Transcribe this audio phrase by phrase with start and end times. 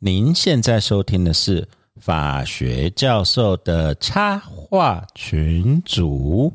[0.00, 1.66] 您现在收听的是
[1.98, 6.52] 法学教授的插画群组。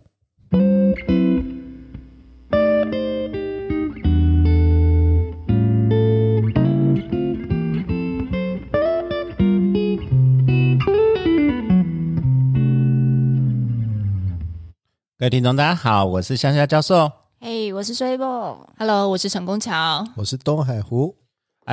[15.18, 17.12] 各位听众，大家好，我是香香教授。
[17.40, 20.06] 嘿我是水波，Hello，我是陈功桥。
[20.16, 21.16] 我是东海湖，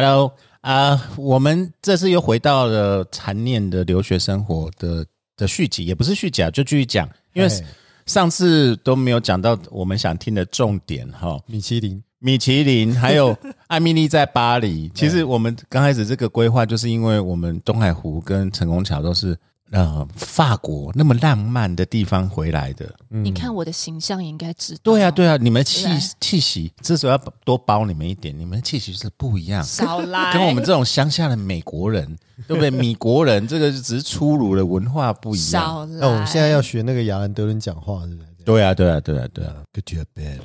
[0.01, 5.05] Hello，啊、我们这次又回到了残念的留学生活的
[5.37, 7.65] 的续集，也不是续集啊，就继续讲，因为哎。
[8.07, 11.37] 上次都没有讲到我们想听的重点哈。
[11.47, 19.37] 米其林，米其林还有 艾米丽在巴黎，其实我们刚开始这个规划，就是因为我们东海湖跟成功桥都是
[19.71, 22.89] 呃法国那么浪漫的地方回来的。
[23.09, 24.81] 你看我的形象，也应该知道。
[24.83, 29.63] 对啊，对啊，你们气对气息，这时候要多包你们一点，你们的气息是不一样。
[29.63, 32.07] 少来跟我们这种乡下的美国人，
[32.47, 32.71] 对不对？
[32.79, 35.63] 米国人这个只是粗鲁的文化不一样。
[35.63, 35.99] 少来。
[36.01, 38.29] 那我们现在要学那个亚兰德伦讲话，是不是？
[38.45, 40.41] 对啊，对啊，对啊，对啊，Good job, bad。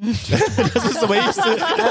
[0.02, 1.40] 这是什么意思？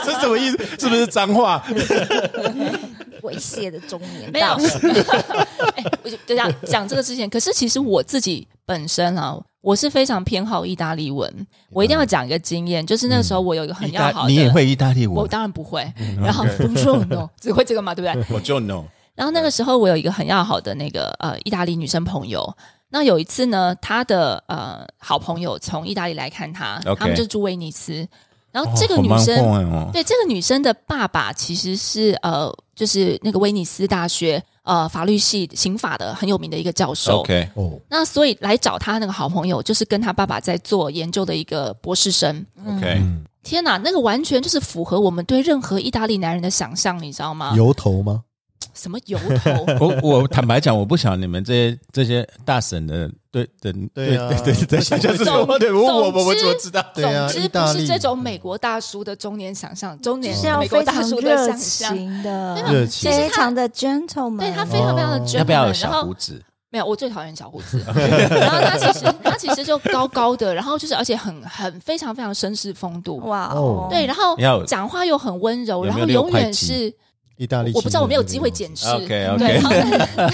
[0.03, 0.57] 这是什么意思？
[0.79, 1.63] 是不是脏话？
[3.21, 4.47] 猥亵的中年没有
[6.03, 11.31] 我就就讲讲这个之前，可是其实我自己本身啊，我是非常偏好意大利文。
[11.69, 15.29] 我一定要讲一个经验，就是那个时候我有一个很要好的，你也会意大利文我文？
[15.29, 15.81] 当然不会。
[16.19, 18.35] 然后 Bonjour 只会这个嘛，对不对？
[18.35, 18.83] 我就 know。
[19.13, 22.51] 然后那个时候我有一个很要好的那个呃意大利女生朋友。
[22.91, 28.07] 那有一次呢，他的呃好朋友从意大利来看他他们就住威尼斯。
[28.51, 37.21] 然后这个女生、对，这个女生的爸爸其实是呃，就是那个威尼斯大学呃法律系刑法的很有名的一个教授。
[37.21, 42.45] OK，哦，那所以来找他那个好朋友，就是跟他爸爸在做研究的一个博士生。
[42.67, 47.53] OK，嗯，天哪，那个完全就是符合我们对任何意大利男人的想象，你知道吗？
[47.55, 48.21] 油头吗？
[48.73, 49.65] 什么由头？
[49.79, 55.45] 我我坦白讲，我不晓得你们这些这些大神的对的对啊对对对，想象是什么？
[55.45, 56.83] 总对，我我我我怎么知道？
[56.93, 62.23] 对啊总之不是这种美国大叔的中年想象，中年是要美国非常大叔的热想象。
[62.23, 66.41] 的，热情非常的 gentleman，对他非常非常的哦 gentleman，要不要小胡子？
[66.73, 67.83] 没有，我最讨厌小胡子。
[67.87, 73.17] 然后他其实他其实就高高的，然后就是而且很很非常非常绅士风度。
[73.27, 73.53] 哇
[73.89, 76.93] 对，然后要讲话又很温柔，然后永远是
[77.41, 78.87] 意大利，我不知道我没有机会检视。
[78.87, 79.37] OK，OK。
[79.39, 79.69] 对，然后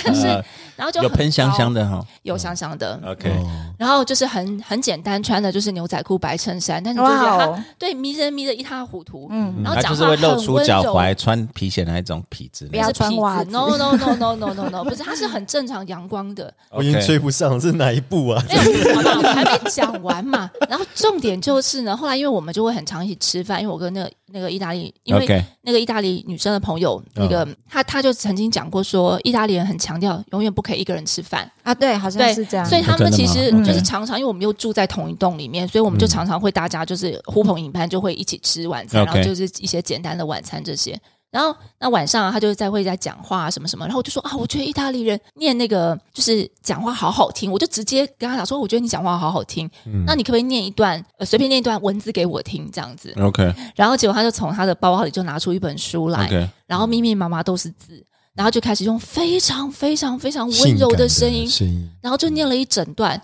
[0.03, 0.43] 但是 呃
[0.77, 2.01] 然后就有喷香香，的哈。
[2.23, 2.97] 有香香的。
[3.05, 9.27] OK，哦，然后就是很很简单，穿的就是牛仔裤、白衬衫，但是就觉得他哦，对迷人迷的一塌糊涂。
[9.31, 12.67] 嗯，然后讲话他就是会露很温出脚柔踝穿皮鞋那一种痞子。
[12.67, 16.53] 不要穿袜子 No no no no no no no，不是，他是很正常阳光的。
[16.71, 18.43] 我已经追不上，是哪一部啊？
[18.47, 20.49] 没有，好吧，我还没讲完嘛。
[20.69, 40.99] 然后重点就是呢，后来因为我们就会很常一起吃饭，因为我跟那个那个意大利，因为那个意大利女生的朋友，那个、她她就曾经讲过说，意大利人很强调永远不可以一个人吃饭，啊，对，好像对是这样，所以他们其实嗯就是常常，因为我们又住在同一栋里面，所以我们就常常会大家就是呼朋引伴，就会一起吃晚餐，然后就是一些简单的晚餐这些。
[41.29, 49.69] 然后那晚上、啊、他就在会在讲话、啊、什么什么，然后我就说啊，我觉得意大利人念那个就是讲话好好听，我就直接跟他讲说，我觉得你讲话好好听，
[50.05, 53.53] 那你可不可以念一段呃随便念一段文字给我听这样子？OK。
[53.75, 58.03] 然后结果他就从他的包包里就拿出一本书来然后密密麻麻都是字，
[58.37, 63.19] 然后就开始用非常非常非常温柔的声音，声音，然后就念了一整段。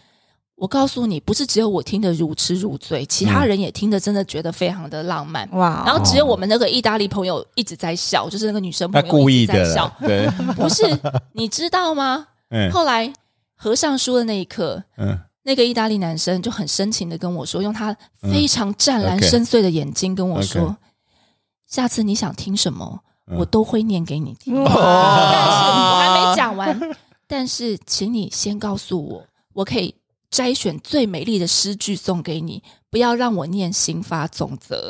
[0.55, 5.47] 我告诉你，不是只有我听得如痴如醉，其他人也听得真的觉得非常的浪漫。
[5.51, 5.81] 哇。
[5.81, 9.87] 哦，然后只有我们那个意大利朋友一直在笑，就是那个女生朋友故意在笑
[10.57, 10.83] 不是，
[11.33, 12.25] 你知道吗？
[12.49, 12.71] 嗯。
[12.71, 13.13] 后来
[13.55, 17.95] 合上书的那一刻，嗯，那个意大利男生就很深情的跟我说，用他
[18.31, 20.75] 非常湛蓝深邃的眼睛跟我说
[21.67, 24.53] 下次你想听什么，嗯我都会念给你听。
[24.53, 26.79] 但是我还没讲完，
[27.27, 29.23] 但是请你先告诉我，
[29.53, 29.95] 我可以
[30.33, 34.87] 摘选最美丽的诗句送给你，不要让我念刑法总则。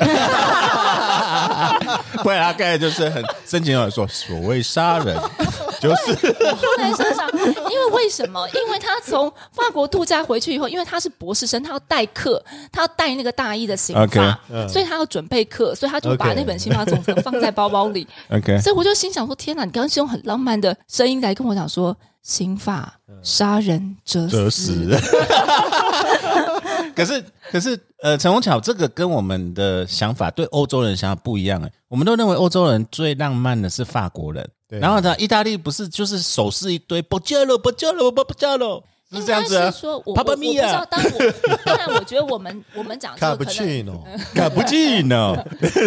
[2.22, 5.14] 不然他刚才就是很深情的说，所谓杀人
[5.78, 8.48] 就是后来想想，因为为什么？
[8.54, 12.42] 因为他从法国度假回去以后，因为他是博士生，他要代课，
[12.72, 18.08] 他要带那个大一的刑法所以他要准备课，所以他就把那本刑法总则放在包包里。
[18.30, 21.94] OK，所以我就心想说：天哪，你刚刚是用很浪漫的声音来跟我讲说，
[22.24, 24.98] 刑法杀人者折死死。
[26.96, 31.70] 可是，可是，呃，陈宏巧这个跟我们的想法对欧洲人想法不一样哎。
[31.88, 34.78] 我们都认为欧洲人最浪漫的是法国人，对。
[34.78, 38.82] 然后呢，意大利不是就是手势一堆，不叫了，不叫了，不不叫了，
[39.20, 41.32] 是这样子啊说我我我不知道，当然我
[41.64, 45.36] 当然我觉得我们我们讲卡布奇诺，卡布奇诺、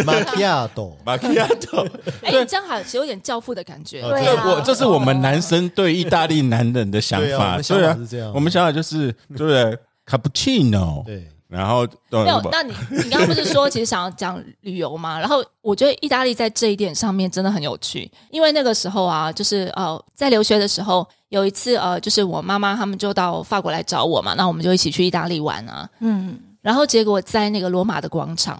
[0.05, 1.87] macchiato，马奇亚朵。
[2.23, 4.01] 哎，你这样好有点教父的感觉。
[4.01, 4.43] 对啊。
[4.45, 8.31] 我这是我们男生对意大利男人的想法，对啊我们想法是这样。
[8.33, 9.77] 我们想法就是对不对？
[10.05, 15.17] 卡布奇诺，对，然后没有，那你你刚刚不是说其实想要讲旅游吗？
[15.19, 25.89] 然后我觉得意大利在这一点上面真的很有趣，因为那个时候啊，就是呃，在留学的时候，有一次呃，就是我妈妈他们就到法国来找我嘛，那我们就一起去意大利玩啊。
[25.99, 28.57] 嗯，然后结果在那个罗马的广场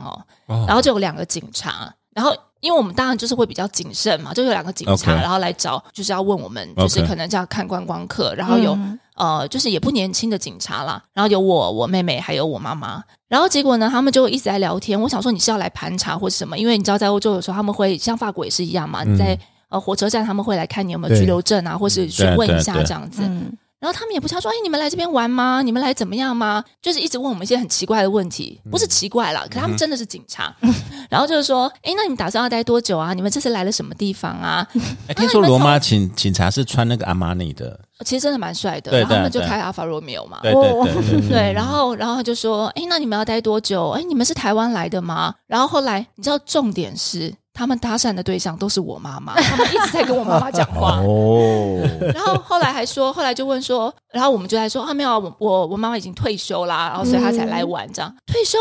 [0.48, 2.34] 哦，然后就有两个警察，然后
[2.68, 15.02] 因为我们当然就是会比较谨慎嘛，就有两个警察然后来找，就是要问我们，就是可能这样看观光客，然后有、嗯呃，就是也不年轻的警察啦，然后有我、我妹妹还有我妈妈，然后结果呢，他们就一直在聊天。
[15.02, 16.58] 我想说你是要来盘查或是什么？
[16.58, 23.22] 因为你知道在欧洲有时候他们会像法国也是一样嘛，你在呃火车站他们会来看你有没有对居留证啊，或是询问一下这样子。
[23.24, 23.50] 嗯，
[23.80, 25.62] 然后他们也不知道说，哎，你们来这边玩吗？
[25.62, 26.64] 你们来怎么样吗？
[26.82, 30.52] 就是一直问我们一些很奇怪的问题，不是奇怪啦，可他们真的是警察。
[31.10, 33.14] 然后就是说，哎，那你们打算要待多久啊？
[33.14, 34.68] 你们这次来了什么地方啊？
[35.08, 38.90] 哎，听说罗马警警察是穿那个阿玛尼的，其实真的蛮帅的。
[38.90, 40.40] 对然后他们就开阿法罗密欧嘛。
[40.42, 43.90] 对对对对，对，然后然后他就说，哎，那你们要待多久？
[43.92, 45.34] 哎，你们是台湾来的吗？
[45.46, 51.00] 然后后来你知道重点是，他们搭讪的对象都是我妈妈，他们一直在跟我妈妈 讲话。
[51.02, 51.82] 哦，
[52.14, 58.16] 然后后来还说，后来就问说，然后我们就在说啊，没有啊，我我我妈妈已经退休啦，然后所以她才来玩这样。
[58.28, 58.60] 退休？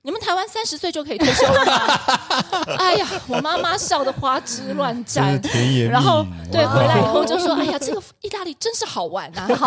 [0.00, 2.72] 你们台湾三十岁就可以退休了吗？
[2.78, 5.38] 哎呀，我妈妈笑得花枝乱颤。
[5.90, 9.66] 然后对哇回来以后就说：“哎呀，这个意大利真是好玩啊！”好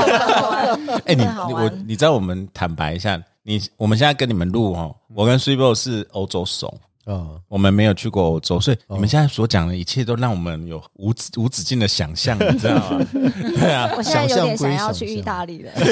[0.49, 0.65] 玩
[1.05, 6.73] 哎，你真的好你我玩你知道我们坦白一下，你我们现在跟你们录哦，我跟 s u p e 是欧洲怂。
[7.05, 13.05] 啊，我们没有去过欧洲，所以你们现在所讲的一切都让我们有无止无止境的想象，你知道吗？
[13.13, 15.71] 对啊， 我现在有点想要去意大利了。
[15.77, 15.83] 是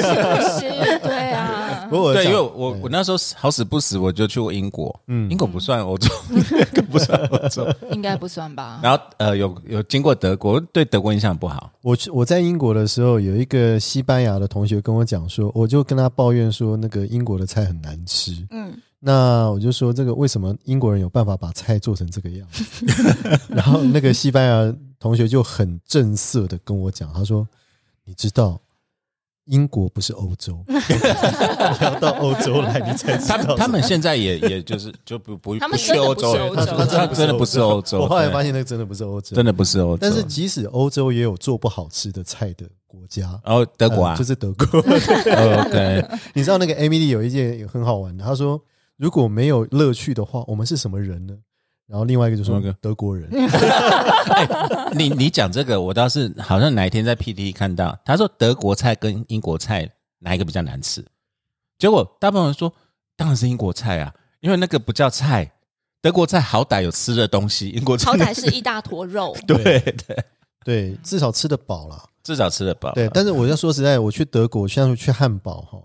[0.60, 0.98] 是？
[1.00, 6.08] 对啊，对，不过讲因为我我那时候好死不死我就去过英国，嗯，英国不算欧洲，
[6.74, 7.66] 更不算欧洲。
[7.90, 8.80] 应该不算吧？
[8.82, 11.70] 然后呃，有有经过德国，对德国印象不好。
[11.82, 18.32] 我去我在英国的时候，有一个西班牙的同学跟我讲说，我就跟他抱怨说，那个英国的菜很难吃。
[18.50, 22.86] 嗯，那我就说，这个为什么英国人有办法把菜做成这个样子？
[23.48, 27.48] 然后那个西班牙同学就很正色的跟我讲，他说
[28.04, 28.60] ：“你知道，
[29.46, 30.74] 英国不是欧洲， 你
[31.80, 38.00] 要到欧洲来，你才知他道。”他们现在也也就是就不不他不是们真的不是欧洲人，欧洲他他真的不是欧洲。
[38.04, 44.78] 我后来发现现那个真的不是欧洲，真的不是欧洲，但是即使欧洲也有做不好吃的菜的国家，然后德国啊呃就，是德国。
[44.78, 46.04] 哦 OK，
[46.34, 48.62] 你知道那个 Emily 有一件很好玩的，他说
[49.00, 51.34] 如果没有乐趣的话，我们是什么人呢？
[51.86, 53.30] 然后另外一个就是那个德国人，
[54.94, 61.02] 你你讲这个，我倒是好像哪一天在 PT 看到，他说德国菜跟英国菜哪一个比较难吃？
[61.78, 62.70] 结果大部分人说
[63.16, 65.50] 当然是英国菜啊，因为那个不叫菜，
[66.02, 69.34] 德国菜好歹有吃的东西，英国菜好歹 是一大坨肉。
[69.48, 70.24] 对对，
[70.62, 72.04] 对，至少吃得饱啦。
[72.22, 72.92] 至少吃得饱。
[72.92, 75.82] 对，但是我要说实在，我去德国，像去汉堡哈，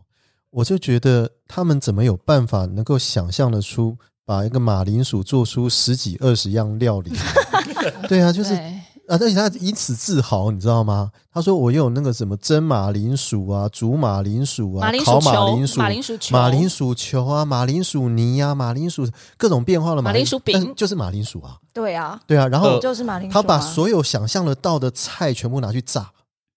[0.55, 7.11] 我就觉得他们怎么有办法能够想象得出把一个马铃薯做出十几二十样料理？
[8.07, 8.61] 对啊，就是啊，
[9.09, 11.11] 而且他以此自豪，你知道吗？
[11.33, 19.05] 他说我有那个什么蒸马铃薯啊、煮马铃薯啊、马铃烤马铃薯、马铃薯球马铃薯球啊、马铃薯泥啊、马铃薯
[19.37, 23.41] 各种变化的马铃薯饼但就是马铃薯啊，对啊，对啊，然后就是马铃薯啊。
[23.41, 26.09] 他把所有想象得到的菜全部拿去炸。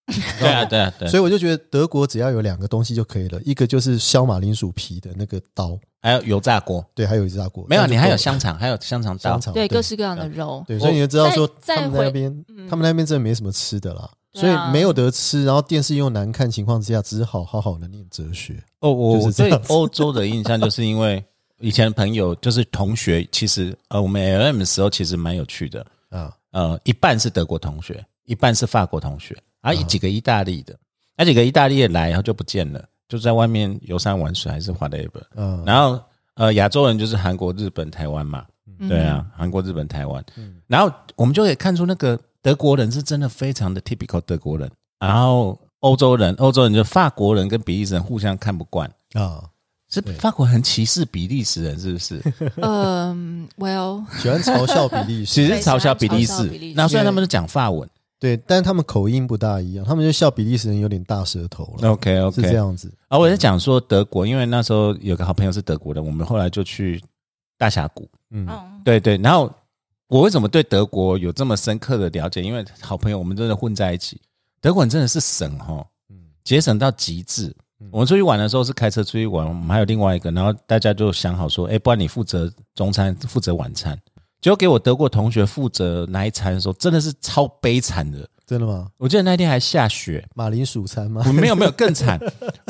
[0.40, 7.66] 对啊对啊对，所以我就觉得德国只要有两个东西就可以了，一个就是削马铃薯皮的那个刀，还有油炸锅，对，还有油炸锅。
[7.68, 9.32] 没有你还有香肠，还有香肠刀。
[9.32, 9.40] 香。
[9.40, 10.64] 肠，对，各式各样的肉。
[10.66, 12.66] 对，所以你就知道说他们那边，嗯。
[12.68, 14.64] 他们那边真的没什么吃的啦，对啊。
[14.64, 18.62] 所以没有得吃，然后电视又难看情况之下，只好好好的念哲学。
[18.80, 21.22] 哦，我就是这对欧洲的印象就是因为
[21.60, 30.76] 以前朋友就是同学，其实呃，我们 L M 的时候其实蛮有趣的，啊，呃，一半是德国同学，一半是法国同学，啊几个意大利的，
[31.16, 35.22] 那几个意大利的来，然后就不见了，就在外面游山玩水还是 whatever。
[35.34, 36.00] 嗯，然后
[36.34, 38.44] 呃，亚洲人就是韩国、日本、台湾嘛，
[38.78, 38.88] 嗯。
[38.88, 40.24] 对啊，韩国、日本、台湾。
[40.66, 49.42] 然后我们就可以看出那个德国人是真的非常的 typical 德国人，然后欧洲人，欧洲人就法国人跟比利时人互相看不惯，啊，
[49.90, 52.22] 是法国很歧视比利时人，是不是？
[52.62, 56.36] 嗯，Well，喜欢嘲笑比利时，其实嘲笑比利时。
[56.36, 56.74] 对嘲笑比利，时。
[56.76, 57.88] 那虽然他们都讲法文
[58.20, 62.92] 对，但是他们口音不大一样，他们就笑比利时人有点大舌头了，OK OK，是这样子。
[63.08, 67.02] 啊，我在讲说德国，因为那时候有个好朋友是德国的，我们后来就去
[67.56, 68.08] 大峡谷。
[68.30, 69.52] 嗯，嗯，对对，然后
[70.08, 72.42] 我为什么对德国有这么深刻的了解？
[72.42, 74.20] 因为好朋友我们真的混在一起，
[74.60, 75.86] 德国人真的是省哈。
[76.42, 77.54] 节省到极致。
[77.80, 83.96] 嗯我们出去玩的时候是开车出去玩，我们还有另外一个，然后大家就想好说，哎，不然你负责中餐，负责晚餐。
[84.40, 88.28] 结果给我德国同学负责那一餐的时候，真的是超悲惨的。
[88.46, 88.88] 真的吗？
[88.96, 91.22] 我记得那天还下雪，马铃薯餐吗？
[91.34, 92.18] 没有没有 更惨，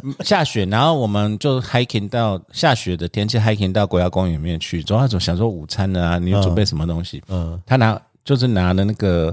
[0.02, 7.22] 嗯下雪，然后我们就 hiking 到下雪的天气 hiking 到国家公园里面去，总要总想说午餐呢啊，你有准备什么东西？
[7.28, 9.32] 嗯他拿就是拿了那个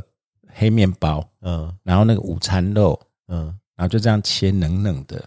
[0.54, 5.24] 黑面包，嗯然后那个午餐肉，嗯，然后就这样切冷冷的，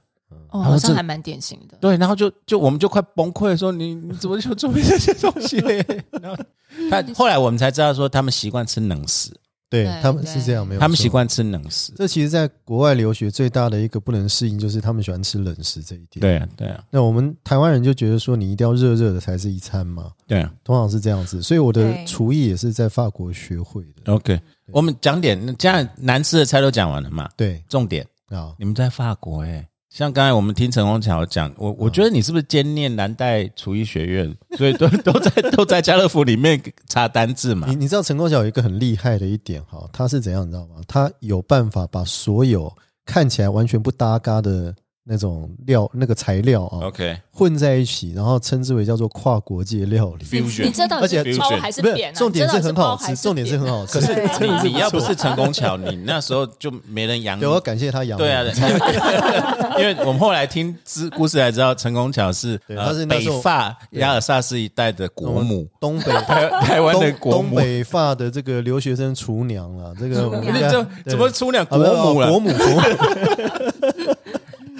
[0.50, 1.76] 哦，这好像还蛮典型的。
[1.81, 5.85] 对，然后就就我们就快崩溃，说你你怎么就准备这些东西嘞？
[6.23, 6.43] 然后
[6.90, 9.31] 他 后来我们才知道说他们习惯吃冷食，
[9.71, 11.09] 对对他们是这样，没有他们习。
[11.09, 11.93] 惯吃冷食。
[11.97, 20.52] 这其实，在国外留学最大的一个不能适应，就是他们喜欢吃冷食这一点。，对啊，对啊，那我们台湾人就觉得说，你一定要热热的才是一餐嘛，对啊。
[20.64, 21.43] 通常是这样子。
[21.43, 24.12] 所以我的对厨艺也是在法国学会的。
[24.12, 24.40] OK，
[24.73, 27.28] 我们讲点，这样难吃的菜都讲完了嘛？
[27.37, 37.75] 对重点，啊，你们在法国哎、像刚才我们听陈宏桥讲，我我觉得你是不是兼念南代厨艺学院，所以都都在都在家乐福里面查单字嘛你？
[37.75, 40.76] 你知道陈光桥有一个很厉害的一点哈，他是怎样你知道吗？
[40.87, 42.71] 他有办法把所有
[43.07, 44.75] 看起来完全不搭嘎的
[45.09, 50.27] 那种料那个材料啊 OK，混在一起，然后称之为叫做跨国界料理。
[50.31, 52.15] 你 Fusion 你这到底而且是包还是不是扁啊？
[52.15, 53.99] 重点是很好吃，重点是很好吃。
[54.00, 57.49] 可是你你要不是成功巧，你那时候就没人养你对，。
[57.49, 58.23] 我要感谢他养我。
[58.23, 58.45] 对啊，
[59.79, 67.57] 因为我们后来听知故事才知道，成功巧是他是那时候北法亚尔萨斯一带的国母，东北台 台湾的东东国母。
[67.57, 72.31] 北发的这个留学生厨娘了，这个我们 你家这怎么出两啊不是国母了？
[72.31, 72.79] 国母国母，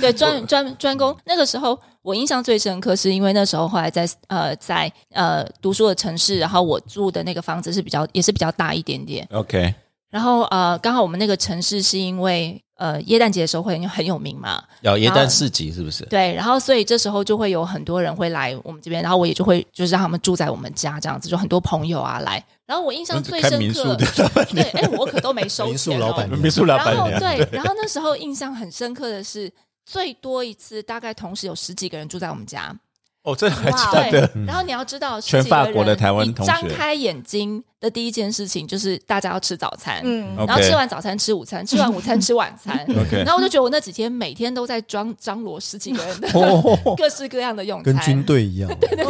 [0.01, 1.17] 对专专专攻。
[1.25, 9.27] 那个时候我印象最深刻，是因为那时候后来在呃在呃读书的城市，然后我住的那个房子是比较也是比较大一点点。
[9.33, 9.75] OK，
[10.11, 16.05] 然后呃刚好我们那个城市是因为呃耶诞节的时候会很很有名嘛，有耶诞市集是不是？
[16.05, 22.43] 对，然后所以这时候就会有很多人会来我们这边，然后我也就会就是让他们住在我们家这样子，就很多朋友啊来。
[22.67, 23.97] 然后我印象最深刻，民宿的
[24.51, 25.71] 对，哎，我可都没收钱、哦。
[25.71, 29.51] 民宿老板娘民宿老板娘，后对，然后那时候印象很深刻的是，
[29.91, 32.79] 最多一次大概同时有十几个人住在我们家。
[33.23, 42.79] 哦，这还哇对假的？，然后你要知道，全法国的台湾同学张开眼睛的第一件事情就是大家要吃早餐，嗯，然后吃完早餐吃午餐，吃完午餐吃晚餐。
[42.89, 46.29] OK 然后我就觉得我那几天每天都在装张罗十几个人的
[46.97, 48.71] 各式各样的用餐，跟军队一样。
[48.81, 49.05] 对对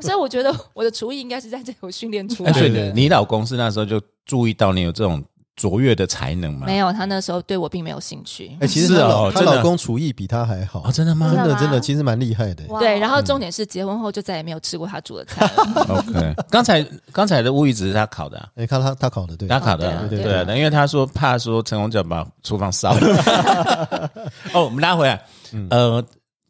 [0.00, 2.86] 所以我觉得我的厨艺应该是在这有训练出哎，来所以的。
[2.92, 5.22] 你你老公是那时候就注意到你有这种
[5.56, 6.66] 卓越的才能吗？
[6.66, 8.56] 没有，他那时候对我并没有兴趣。
[8.60, 12.64] 哎，其实是她老她哦老公厨艺比她还好哦，，真的吗真真的真的其实蛮厉害的。
[12.68, 15.84] 哇对，然后重点是结婚后就再也没有吃过他煮的菜了。
[16.08, 16.82] OK，刚才
[17.12, 24.10] 刚才的物语只是他烤的啊，哎，看他他烤的对，他烤的对啊对啊，因为他说怕说陈宏桥把厨房烧了。
[24.52, 25.24] 哦，我们拉回来，
[25.70, 26.04] 呃，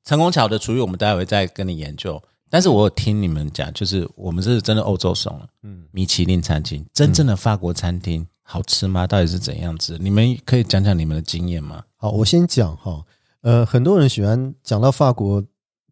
[0.05, 2.21] 陈宏桥的厨艺我们待会再跟你研究。
[2.51, 9.07] 但是我有听你们讲，就是我们是真的欧洲怂了，嗯，米其林餐厅，真正的法国餐厅好吃吗？
[9.07, 9.97] 到底是怎样子？
[9.99, 11.83] 你们可以讲讲你们的经验吗？
[11.97, 13.03] 好，我先讲哈，
[13.41, 15.43] 呃，很多人喜欢讲到法国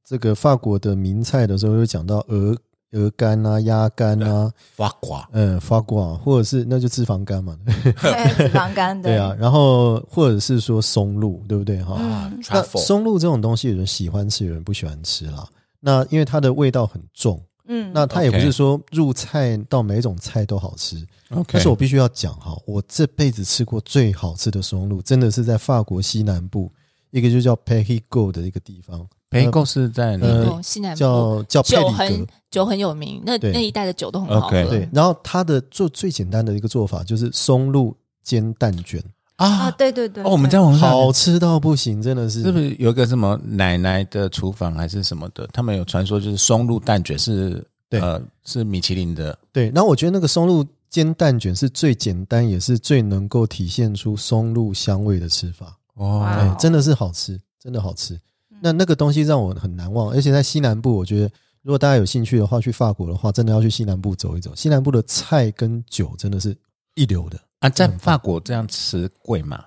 [0.05, 2.57] 这个法国的名菜的时候，会讲到鹅
[2.93, 11.97] 鹅肝啊、鸭肝啊，法国嗯，法国或者是那就脂肪肝嘛， 对脂肪肝，对啊，然后或者是说松露，对不对哈？
[11.99, 15.49] 嗯，那松露这种东西，有人喜欢吃，有人不喜欢吃啦。
[15.81, 20.97] 那因为它的味道很重，嗯，那它也不是说入菜到每一种菜都好吃。
[21.31, 26.71] OK，但是我必须要讲哈，我这辈子吃过最好吃的松露，真的是在法国西南部
[27.11, 30.33] 一个就叫 p e g y Go 的一个地方，p e g o 是在哪里？
[30.33, 32.33] 呃哦，西南部叫叫佩里酒很格。
[32.51, 34.89] 酒很有名，那那一带的酒都很好喝。
[34.93, 39.03] 然后它的做最简单的一个做法就是松露煎蛋卷，
[39.43, 42.43] 啊，啊，对对对，哦，我们对在网上好吃到不行，真的是。
[42.43, 45.49] 是不是有一个什么奶奶的厨房还是什么的？
[45.53, 55.77] 他们有传说就是松露蛋卷是对呃是米其林的对，然后我觉得那个松露煎蛋卷是最简单，也是最能够体现出松露香味的吃法。
[55.95, 58.19] 哦真的是好吃，真的好吃。
[58.61, 61.31] 那那个东西让我很难忘，而且在西南部，我觉得
[61.63, 64.55] 如果大家有兴趣的话，去法国的话，真的要去西南部走一走。
[64.55, 66.57] 西南部的菜跟酒真的是
[66.95, 67.39] 一流的。
[67.63, 69.65] 啊，在法国这样吃贵吗？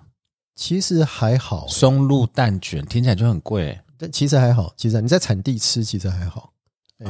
[0.55, 6.51] 其实还好，松露蛋卷听起来就很贵，但其实还好，其实你在产地吃其实还好。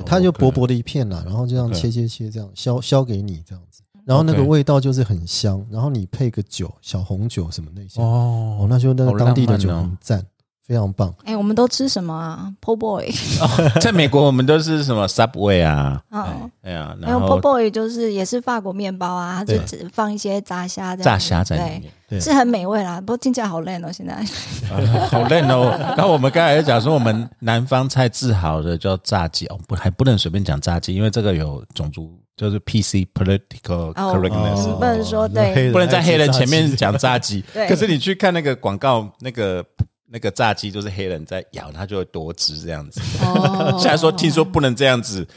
[0.03, 10.25] 它就薄薄的一片啦，然后就这样切切切，这样削削给你这样子，然后那个味道就是很香，然后你配个酒，小红酒什么那些，哦，哦那就那个当地的酒很赞，
[10.67, 11.13] 非常棒。
[11.23, 13.11] 哎，我们都吃什么啊？Po Boy，
[13.79, 21.91] 在美国我们都是什么 Subway 啊，嗯，哎呀，然 Po 后 Boy 就是也是法国面包啊，它就只放一些炸虾这样，炸虾在里面。
[22.21, 22.99] 是很美味啦。
[23.01, 24.13] 不过听起来好累哦，现在。
[24.13, 24.77] 啊
[25.09, 25.75] 好累哦。
[25.97, 37.43] 然后我们刚才讲说，我们南方菜自豪的叫炸鸡哦，不还不能随便讲炸鸡，因为这个有种族就是 PC political 哦 correctness，、嗯不能说对不能在黑人前面讲炸鸡。
[37.67, 39.65] 可是你去看那个广告，那个
[40.07, 43.01] 那个炸鸡就是黑人在咬，它就会多汁这样子。
[43.21, 45.27] 哦现在说听说不能这样子，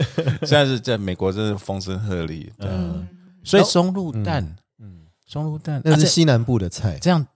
[0.42, 2.48] 现在是在美国真是风声鹤唳。
[2.58, 3.06] 嗯，
[3.42, 4.44] 所以松露蛋，
[4.78, 7.26] 嗯，松露蛋，那是西南部的菜，这样。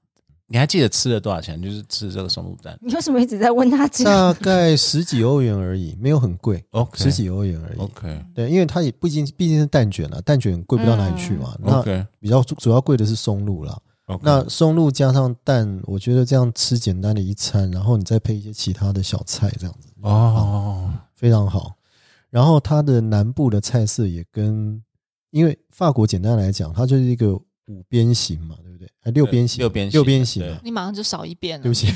[0.48, 1.62] 你还记得吃了多少钱？
[1.62, 4.34] 就是吃这个松露蛋你为什么一直在问他这个？
[4.34, 7.78] 大概十几欧元而已，没有很贵，，OK，十几欧元而已。
[7.78, 11.56] OK 对，因为它也不仅毕竟是蛋卷啊，蛋卷贵不到哪里去嘛。
[11.58, 13.80] 那 OK 比较主要贵的是松露啦。
[14.22, 21.74] 那松露加上蛋，我觉得这样吃简单的一餐，然后你再配一些其他的小菜，这样子哦，非常好。
[22.30, 24.82] 然后它的南部的菜色也跟，
[25.30, 28.88] 因为法国简单来讲，它就是一个五边形嘛，对不对？
[29.04, 30.60] 还六边形，六边形六边形啊。
[30.64, 31.62] 你马上就少一边了。
[31.62, 31.88] 对不起，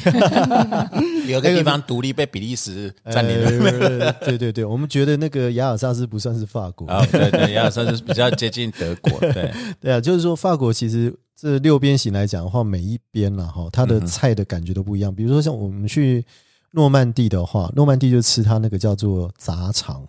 [1.30, 4.06] 有个地方独立被比利时占领了。
[4.06, 15.14] 呃对对对，我们觉得那个雅尔萨斯不算是法国，啊，对对，亚尔萨斯比较接近德国，对， 对啊，就是说法国其实这六边形来讲的话，每一边啦哈，它的菜的感觉都不一样。
[15.14, 16.24] 比如说像我们去
[16.70, 20.06] 诺曼底的话，诺曼底就吃它那个叫做杂肠，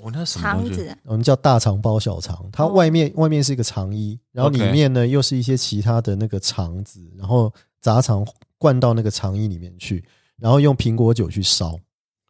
[0.00, 0.42] 我那什么？
[0.42, 2.68] 肠子，我们叫大肠包小肠，它哦。
[2.68, 8.24] 外面、外面是一个肠衣，然后里面呢又是一些其他的那个肠子，然后杂肠
[8.56, 10.04] 灌到那个肠衣里面去，
[10.38, 11.76] 然后用苹果酒去烧，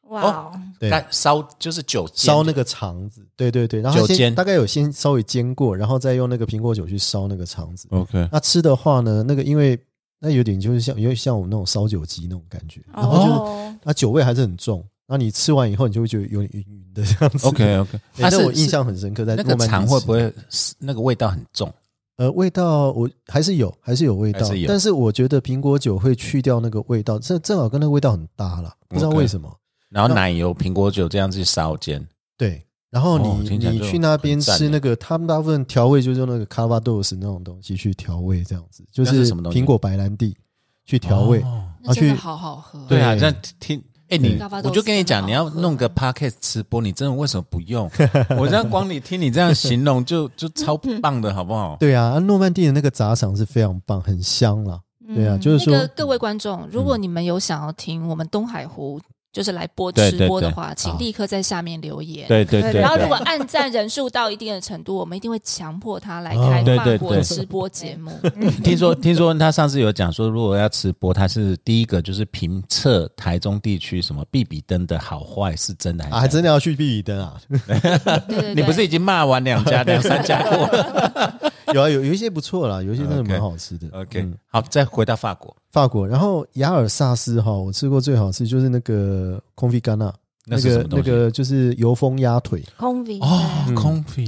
[0.09, 4.17] 哇哦，对，干烧就是酒煎烧那个肠子，对对对，然后它酒煎。
[4.17, 7.87] 先大概有先稍微煎过，然后再用那个苹果酒去烧那个肠子。
[7.91, 9.79] OK，那吃的话呢，那个因为
[10.19, 14.83] 那有点就是像有点像我们那种烧酒鸡那种感觉，然后就是哦，它酒味还是很重。
[15.07, 17.47] 然后你吃完以后，你就会觉得有点晕晕的这样子。
[17.47, 20.33] OK OK， 对但我印象很深刻，在那个诺曼底肠会不会
[20.79, 21.71] 那个味道很重？
[22.17, 24.41] 呃，味道我还是有，还是有味道。
[24.41, 29.53] 还是有，但是我觉得苹果酒会去掉那个味道，这正好跟那个味道很搭啦，不知道 OK 为什么。
[29.91, 32.07] 然后奶油、苹果酒这样子烧煎，
[32.39, 40.37] 对，然后哦你、你去那边吃那个，他们大部分调味就是用那个卡巴豆斯那种东西去调味，这样子就是什么东西苹果白兰地
[40.85, 41.41] 去调味。
[41.43, 42.79] 哦那真的去好好喝。
[42.87, 43.83] 对啊，对这样听。
[44.11, 47.91] 哎，你我就跟你讲，你要弄个 podcast 吃播，你真的为什么不用？
[48.37, 51.77] 我这样光你听你这样形容就就超棒的，好不好？
[51.81, 54.79] 对啊，诺曼底的那个杂肠是非常棒，很香啦。
[55.15, 59.01] 对啊，嗯就是说那个各位观众，如果你们有想要听我们东海湖
[59.33, 60.53] 就是来播对直播的对。
[60.53, 62.27] 对话，请立刻在下面留言。
[62.29, 68.11] 对对对，然后，如果按赞人数到一定的程度，我们一定会强迫他来哦开法国直播节目。
[68.65, 77.41] 听说听说他上次有讲说，如果要吃播，他是第一个就是评测台中地区什么必比登的好坏是真的还是啊，还真的要去比比登啊？
[77.49, 81.41] 对对对，你不是已经骂完两家两三家过了
[81.75, 83.89] 有啊，有有一些不错啦，有一些真的蛮好吃的。
[83.93, 90.13] ？OK，嗯好，再回到法国，法国，然后雅尔萨斯哈，我吃过最好吃就是那个空菲干纳，
[90.47, 91.03] 那那个那？
[91.03, 92.63] 个就是油封鸭腿。
[92.77, 94.23] 空 V 哦，嗯空腹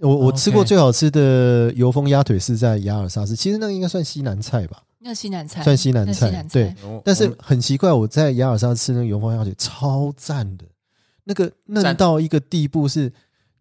[0.00, 6.46] 我我吃过最好吃的油封鸭腿是在雅尔萨斯，其实那个应该算西南菜吧，那西南菜，算西南菜。
[6.52, 10.64] 对，哦但是很奇怪，我在雅尔萨斯吃那个油封鸭腿超赞的，
[11.24, 13.12] 那个嫩到一个地步是，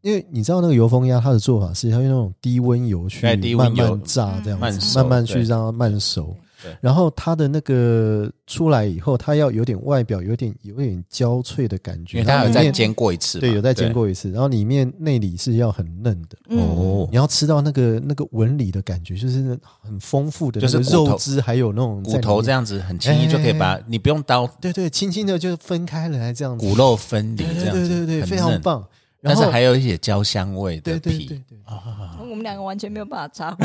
[0.08, 3.26] 因为你知道那个油封鸭它的做法是它用那种低温油去
[3.58, 5.44] 慢慢炸这样子，慢慢慢去对。
[5.44, 6.34] 让它慢熟。
[6.82, 16.38] 然后它的那个出来以后，它要有点外表有点有点焦脆的感觉，因为它有在然后里面煎过一次嘛，对有再煎过一次，然后里面内里是要很嫩的。
[16.50, 17.08] 嗯，哦。
[17.12, 23.84] 你，要吃到那个那个纹理的感觉，就是很丰富的就是肉汁，还有那种骨头这样，子很轻易就可以把哎。
[23.86, 28.84] 你不用刀，对对，轻轻的就分开了，这样子，骨肉分离对这样子，对对对对，非常，棒。
[29.24, 31.58] 但是还有一些焦香味的对对对皮对，，
[32.20, 33.58] 我们两个完全没有办法插话。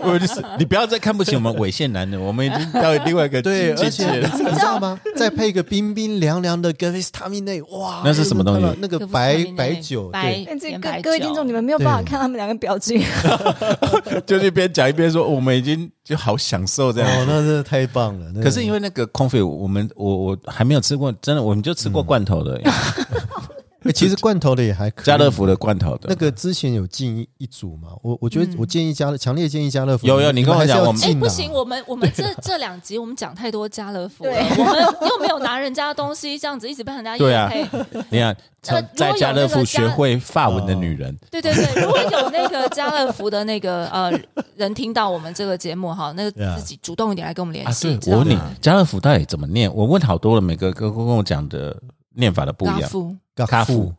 [0.00, 4.30] 我就是你不要再看不起我们猥亵男人，我们已经到另外一个对，境而且界了。
[4.36, 5.00] 你知道吗？
[5.16, 13.02] 再配一个冰冰凉凉的格维斯塔米内，哇，那是什么东西那个白白酒，白对，各各位听众，你们没有办法看他们两个表情。
[14.26, 18.30] 就一边讲一边说，我们已经就好享受这样哦，那真的太棒了。
[18.34, 22.60] 那可是因为那个空肺，我们我我还没有吃过，真的我们就吃过罐头的。
[23.88, 25.04] 欸 其实罐头的也还可以。
[25.04, 30.06] 家乐福的罐头的那个之前有进一一组嘛，我我觉得嗯我建议家乐，强烈建议家乐福。
[30.06, 37.80] 有有你跟我讲我们哎、要进啊不行，我们我们这 这两集我们讲太多家乐福了，我们又没有拿人家的东西，这样子一直被人家对啊业配。
[38.10, 44.12] 你看，呃在家乐福学会法文的哦女人，对对对，如果有那个家乐福的那个呃
[44.56, 47.96] 人听到我们这个节目哈，那自己主动一点来跟我们联啊，系。
[47.98, 49.72] 对，我问你，家乐福到底怎么念？
[49.72, 51.74] 我问好多了，每个跟跟我讲的
[52.18, 52.80] 念法的不一样。
[52.80, 53.94] 卡夫咖夫夫，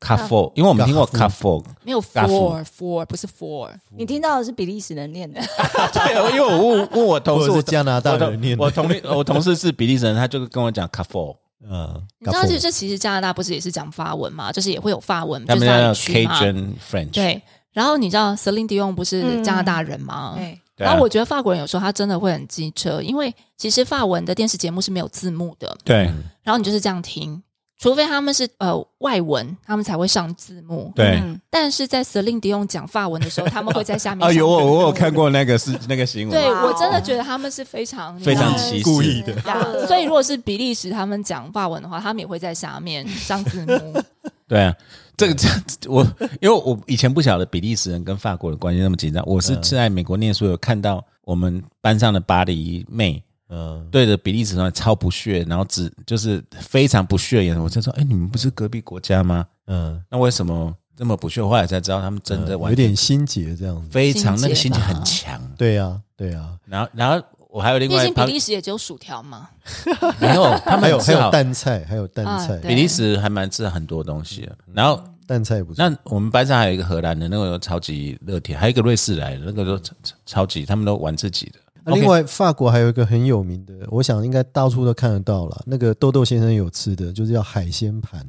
[0.00, 5.40] 咖夫，因为我们听过卡夫，没有 four four 不是 four，你听到的是比利时人念的，
[5.92, 8.64] 对，因为我问问我同事，是我加拿大我人念的。
[8.64, 15.94] 我同我同事是比利时人，他就跟我讲卡夫，嗯，你知道这这其实加拿大不是也是讲法文嘛，就是也会有法文，他们叫。
[15.94, 17.40] Cajun French，对，
[17.72, 19.44] 然后你知道 Celine Dion 不是嗯。
[19.44, 20.34] 加拿大人吗？
[20.36, 26.10] 对，然后我觉得法国人有时候他真的会很机车，因为其实法文的电视节目是没有字幕的，对。
[26.42, 27.42] 然后你就是这样听，
[27.78, 30.92] 除非他们是呃外文，他们才会上字幕。
[30.94, 31.20] 对。
[31.22, 31.40] 嗯。
[31.48, 35.14] 但是在 Celine Dion 讲法文的时候，他们会在下面 啊，有我我有看。
[35.14, 39.86] 过那个是那个新闻，对哦我真的觉得他们是非常非常故意的。
[39.86, 44.02] 所以如果是比利时他们讲法文的话，他们也会在下面上字幕。
[44.48, 44.74] 对啊，
[45.16, 46.02] 这个这我
[46.40, 59.46] 因为我以前不晓得比利时人跟法国的关系那么紧张，我是在美国念书有看到我们班上的巴黎妹嗯，对着比利时人超不屑，然后只就是非常不屑的眼神，我就说：“哎，你们不是隔壁国家吗？
[59.66, 63.88] 嗯，那为什么这么不屑？”后来才知道他们真的嗯有点心结这样子。
[63.90, 65.40] 非常那个心结很强。
[65.56, 67.24] 对呀，对呀，然后然后
[67.54, 69.48] 我还有另外毕竟比利时也只有薯条嘛。
[70.20, 74.58] 没有，他们还有还有蛋菜，还有蛋菜，啊比利时还蛮吃很多东西的。
[74.72, 75.88] 然后蛋菜不错。
[75.88, 79.80] 那我们班上还有一个荷兰的，那个超级热天，还有一个瑞士来的，那个都
[80.26, 81.60] 超级，他们都玩自己的。
[81.84, 85.62] 那另外，法国还有一个很有名的，我想应该到处都看得到了。
[85.64, 88.26] 那个豆豆先生有吃的，就是叫海鲜盘。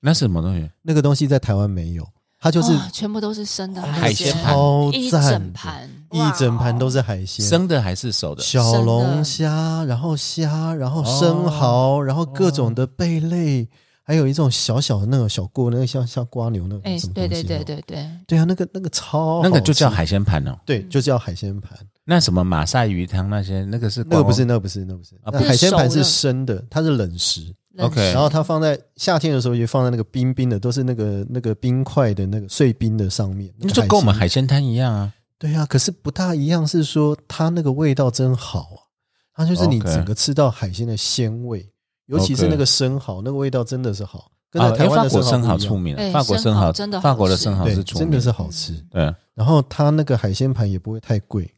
[0.00, 0.70] 那是什么东西？
[0.82, 2.06] 那个东西在台湾没有，
[2.38, 4.54] 它就是哇全部都是生的海鲜盘。
[4.54, 5.90] 超一整，盘。
[6.12, 8.42] 一整盘都是海鲜，生的还是熟的？
[8.42, 13.68] 小龙虾，然后虾，然后生蚝，然后各种的贝类，
[14.02, 20.56] 还有一种小小的那种小锅，那个像像瓜牛那哎种什么，对对东西哦对对对，对啊，那个那个超那个就叫，海鲜盘哦。
[20.64, 21.76] 对，就叫海鲜盘。
[22.04, 35.12] 那什么马赛鱼汤那些，那个是那个不是，那个不是，那个不是，啊那海鲜盘是生的，它是冷食，冷 OK 然后它放在夏天的时候也放在那个冰冰的，都是那个那个冰块的那个碎冰的上面，那就跟我们海鲜摊一样啊。
[35.38, 38.80] 对啊，可是不大一样，是说它那个味道真好啊，
[39.34, 41.68] 它就是你整个吃到海鲜的鲜味，
[42.06, 48.72] 尤其是那个生蚝，那个味道真的是好，跟啊，台湾的生蚝出名法国生蚝生蚝真的好法国的，生蚝是出名，真的是好吃。
[48.90, 49.14] 对。
[49.34, 51.50] 然后它那个海鲜盘也不会太贵。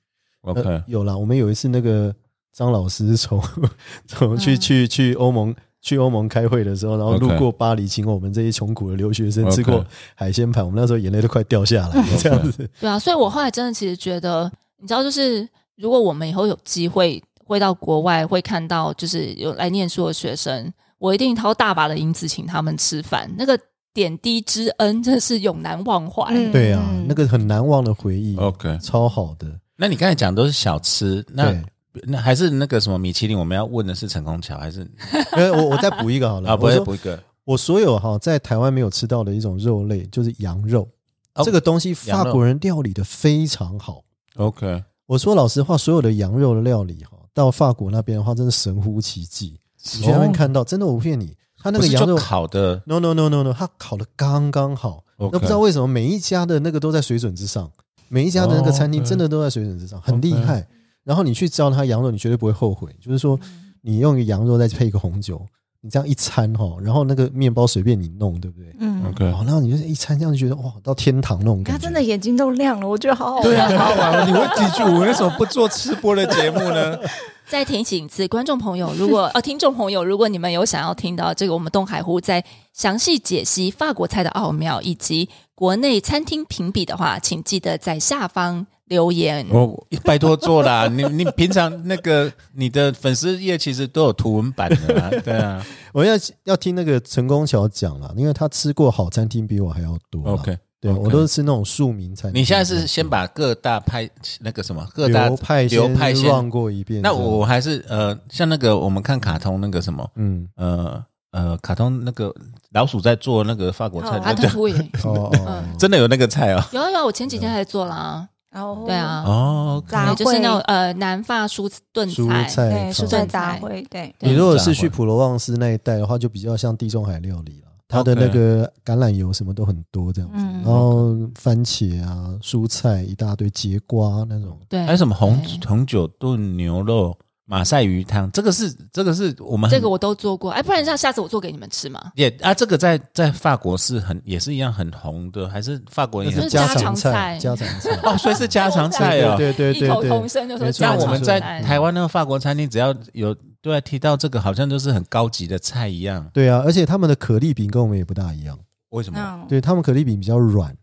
[0.42, 2.12] 呃 OK，有啦，我们有一次那个
[2.52, 3.40] 张老师从
[4.08, 4.60] 从去嗯。
[4.60, 12.68] 去去欧盟去欧盟开会的时候，然后路过巴黎，请我们这些穷苦的留学生吃过海鲜盘，我们那时候眼泪都快掉下来 了，这样子。
[12.80, 23.58] 对啊，所以我后来真的其实觉得，你知道，就是如果我们以后有机会会到国外，会看到就是有来念书的学生，我一定掏大把的银子请他们吃饭，那个
[23.94, 26.24] 点滴之恩真的是永难忘怀。
[26.34, 29.46] 嗯 对啊嗯，那个很难忘的回忆 OK 超好的。
[29.76, 31.62] 那你刚才讲都是小吃，那对，
[32.04, 33.38] 那还是那个什么米其林？
[33.38, 34.88] 我们要问的是陈空桥还是
[35.54, 36.56] 我我再补一个好了，啊？
[36.56, 40.88] 不会我说补一个我所有哈在台湾没有吃到的一种肉类，就是羊肉。
[41.34, 44.02] 哦这个东西法国人料理的非常好。
[44.36, 49.58] OK，我说老实话，所有的羊肉的料理哈，到法国那边的话，真的神乎其技。
[49.94, 55.04] 你去那边看到，真的我不骗你，他那个羊肉烤的，no no no no no，他烤的刚刚好。
[55.16, 57.70] 那不知道为什么每一家的那个都在水准之上，
[58.08, 60.66] 每一家的那个餐厅真的都在水准之上，很厉害。
[61.08, 62.94] 然后你去招它羊肉，你绝对不会后悔。
[63.00, 65.40] 就是说，嗯你用一个羊肉再配一个红酒，
[65.80, 68.74] 你这样一餐哈，然后那个面包随便你弄，对不对？
[68.80, 71.78] 嗯，OK，哦，然后你就是一餐这样就觉得哇，到天堂那种感觉他。
[71.78, 73.44] 真的眼睛都亮了，我觉得好好玩。
[73.44, 74.28] 对啊，好好玩。
[74.28, 76.98] 你会记住我为什么不做吃播的节目呢？
[77.48, 82.44] 再提醒一次，观众朋友，如果呃听众朋友，如果你们有想要听到这个我们东海湖在
[82.74, 89.46] 详细解析法国菜的奥妙以及国内餐厅评比的话，请记得在下方留言。
[89.50, 90.86] 我拜托做啦！
[90.92, 95.64] 你你平常那个你的粉丝页其实都有图文版的啊， 对啊。
[95.92, 100.22] 我要要听那个陈功桥讲了，因为他吃过好餐厅比我还要多。
[100.32, 102.40] OK，对我都是吃那种庶民餐厅。
[102.40, 104.08] 你现在是先把各大派
[104.40, 107.00] 那个什么各大流派流派先 run 过一遍。
[107.02, 112.32] 那我还是呃，像那个我们看卡通那个什么嗯呃呃，卡通那个
[112.72, 114.20] 老鼠在做那个法国菜，
[115.78, 116.62] 真的有那个菜哦。
[116.72, 117.96] 有啊有啊，我前几天还做啦。
[117.96, 122.90] 然后对，啊，哦，杂，就是那种呃南法蔬炖蔬菜。
[122.92, 123.26] 蔬菜菜。
[123.26, 127.68] 杂烩，对，你如果是去普罗旺斯那一带的话，就比较像地中海料理了。
[127.90, 130.52] 它的那个橄榄油什么都很多这样子，嗯。
[130.62, 134.58] 然后番茄啊、蔬菜一大堆，节瓜那种。
[134.68, 137.16] 对，还有什么红红酒炖牛肉、
[137.50, 142.12] 马赛鱼汤，这个是这个是我们很这个我都做过，哎，不然像下次我做给你们吃嘛。
[142.14, 147.98] 也啊，这个在在法国是很也是一样很红的，还是法国也是家常菜，家常菜。
[148.02, 149.34] 哦，所以是家常菜哦。
[149.38, 156.28] 对对对异口对对，同声就说我们在台湾那个法国餐厅，只要有对外提到这个，好像都是很高级的菜一样。
[156.34, 158.58] 对啊，而且他们的可丽饼跟我们也不大一样，
[158.90, 159.18] 为什么？
[159.18, 160.76] 嗯，对他们可丽饼比较软，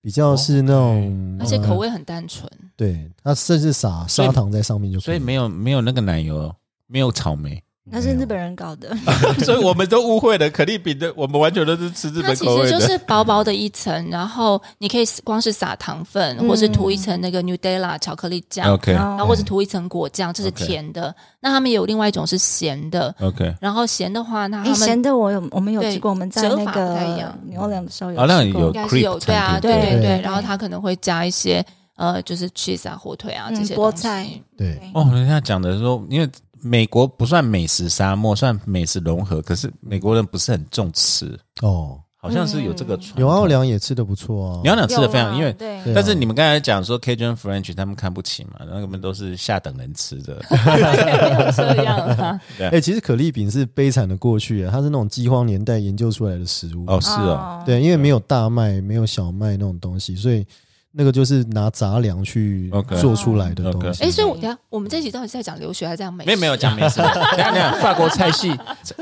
[0.00, 2.48] 比较是那种，呃而且口味很单纯。
[2.82, 6.52] 对，它甚至撒所以砂糖在上面就可所以没有没有那个奶油，
[6.88, 8.92] 没有草莓，那是日本人搞的，
[9.44, 10.50] 所以我们都误会了。
[10.50, 12.80] 可丽饼的，我们完全都是吃日它其本口味的。
[12.80, 16.48] 实就是薄薄的一层，然后你可以光是撒糖粉，嗯。
[16.48, 18.92] 或是涂一层那个 Nutella 巧克力酱，OK。
[18.92, 21.14] 然然后或者涂一层果酱，这是 OK 甜的。
[21.40, 27.30] 那他们有另外一种是咸的，OK，然后咸的话，那哎，他们咸的我有我们有对吃过，我们在折法那不太一样。
[27.30, 28.60] 个牛两的时候有哦那吃过。
[28.62, 31.64] 有应该是有对啊，对对对对，对然后它可能会加一些
[31.96, 34.28] 呃，就是 cheese 啊、火腿啊嗯这些菠菜。
[34.56, 36.28] 对，哦，人家讲的说，因为
[36.60, 43.16] 美国不算美食沙漠，算美食融合，可是美国人不是很重吃，哦，好像是有这个传统。
[43.16, 45.92] 牛奥良也吃的不错啊，牛奥良吃的非常，因为对。
[45.92, 50.40] 但是你们刚才讲说 Cajun French 他们看不起嘛，那们都是下等人吃的。
[50.48, 52.40] 没有这样 啊。
[52.70, 56.84] 哎、其实可丽饼是悲惨的过去啊，它是那种饥荒年代研究出来的食物。
[56.86, 60.46] 哦，是哦，对，因为没有大麦，没有小麦那种东西，所以
[60.92, 64.04] 那个就是拿杂粮去 OK 做出来的东 OK 西。
[64.04, 66.26] 哎，所以我等一下我们这一集到底是在讲留学还是在讲美食？
[66.26, 67.06] 没有没有讲美食， 等
[67.38, 68.54] 一下等一下法国菜系，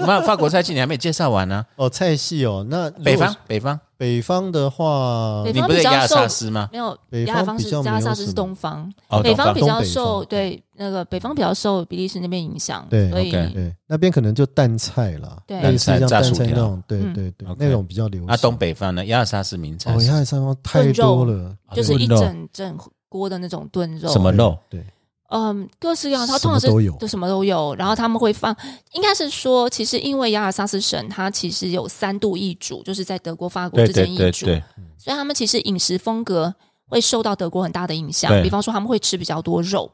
[0.07, 1.65] 法法国菜系你还没介绍完呢。
[1.77, 6.71] 哦，菜系哦，那北方北方，北方的话北，你方比较不是亚萨受斯吗？
[6.73, 8.35] 没有北方亚方是比较没有加萨斯是么。
[8.35, 15.61] 东方，哦，北方比较东北受方对那个北方比较受比利时那边影响，对所以 OK 对那边可能就淡菜啦，对。
[15.61, 16.47] 类似像淡淡菜炸薯条。
[16.47, 17.13] 菜那种，对嗯。
[17.13, 17.57] 对对，OK。
[17.59, 18.29] 那种比较流行。
[18.31, 19.05] 啊，东北方呢？
[19.05, 22.79] 亚萨斯名菜哦，是亚三方太多了，就是一炖肉整整
[23.11, 24.57] 锅的那种炖肉，什么肉？
[24.71, 24.83] 对，
[25.31, 26.67] 嗯，各式各样，它通常是
[26.99, 27.75] 都什么都有。
[27.77, 28.55] 然后他们会放，
[28.93, 34.63] 应该是说，其实因为雅尔萨斯省它其实有三度易主，就是在德国、法国之间易主，对对对，
[34.99, 36.55] 所以他们其实饮食风格
[36.89, 38.31] 会受到德国很大的影响。
[38.43, 39.91] 比方说，他们会吃比较多肉。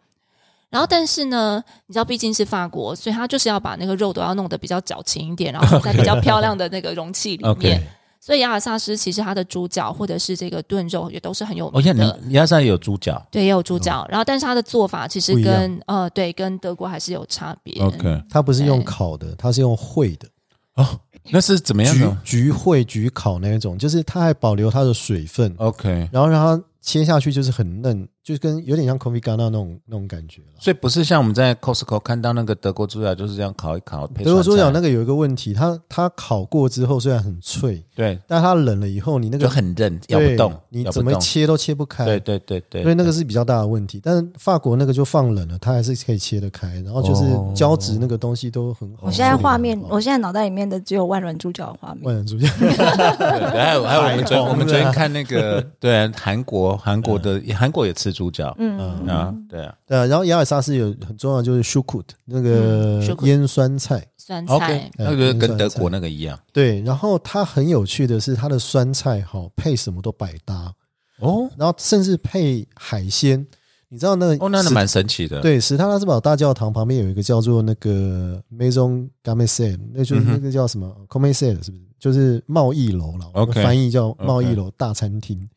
[0.69, 7.81] 然后，但是呢，你知道，毕竟是法国，所以他就是要把那个肉都要弄得比较矫情一点，然后在比较 漂亮的那个容器里面。
[8.27, 12.19] 所以雅尔萨斯其实它的猪脚或者是这个炖肉也都是很有名的。
[12.31, 13.25] 雅尔萨也有猪脚？
[13.31, 17.81] 对，也有猪脚，然后但是它的做法其实跟呃对跟德国还是有差别。
[17.81, 20.27] ，OK，它不是用烤的，它是用烩的，
[20.75, 20.99] 哦，
[21.31, 30.49] 那是怎么样焗的焗烩、焗烤那一种，就是它还保留它的水分，？OK，然后让它切下去就是很嫩，就跟有点像 coffee g a n a 那种那种感觉了。
[30.59, 41.05] 所以不是像我们在 Costco 看到那个德国猪脚就是这样烤一烤德国猪脚那个个有一个问题，它它烤过之后虽然很脆，对但它冷了以后，你那个就个很韧，咬不动，你怎。
[41.05, 42.05] 么切都切不开。
[42.05, 44.01] 对对对对，所以那个是比较大的问题。
[44.03, 49.07] 但是法国那个就放冷了，它还是可以切得开，然后就是哦胶质那个东西都很好。
[49.07, 52.03] 我现在画面我现在脑袋里面的只有万软猪脚的画面。
[52.03, 60.07] 万软猪脚， 对还有还有我们昨我们昨天看那个对啊韩国韩国的韩国也吃猪脚嗯，啊，对啊对啊。
[60.07, 66.81] 然后雅尔萨斯有很重要就是 s h u k u t 那个嗯，shukut 腌酸菜，酸菜那个跟德国那个一样对。
[66.81, 70.73] 然后它很有趣的是，它的酸菜哈配什么都百搭，
[71.21, 73.47] 哦然后甚至配海鲜。
[73.89, 81.47] 你知道那个哦，那那史蛮神奇的，对，史塔拉斯堡大教堂旁边有一个叫做那个 Maison g a m e s e 那就是那个叫什么 c o m m e r c
[81.47, 81.83] e 是不是？
[82.01, 83.27] 就是贸易楼了。
[83.35, 85.49] OK 翻译叫贸易楼大餐厅。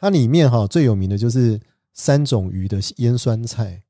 [0.00, 1.60] 它里面哈最有名的就是
[2.00, 3.82] 三种鱼的腌酸菜，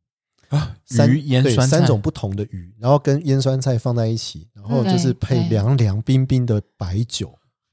[0.49, 7.33] 啊，三鱼腌酸菜三种不同的鱼，然后跟腌酸菜放在一起，然后嗯就是配凉凉冰冰的白酒，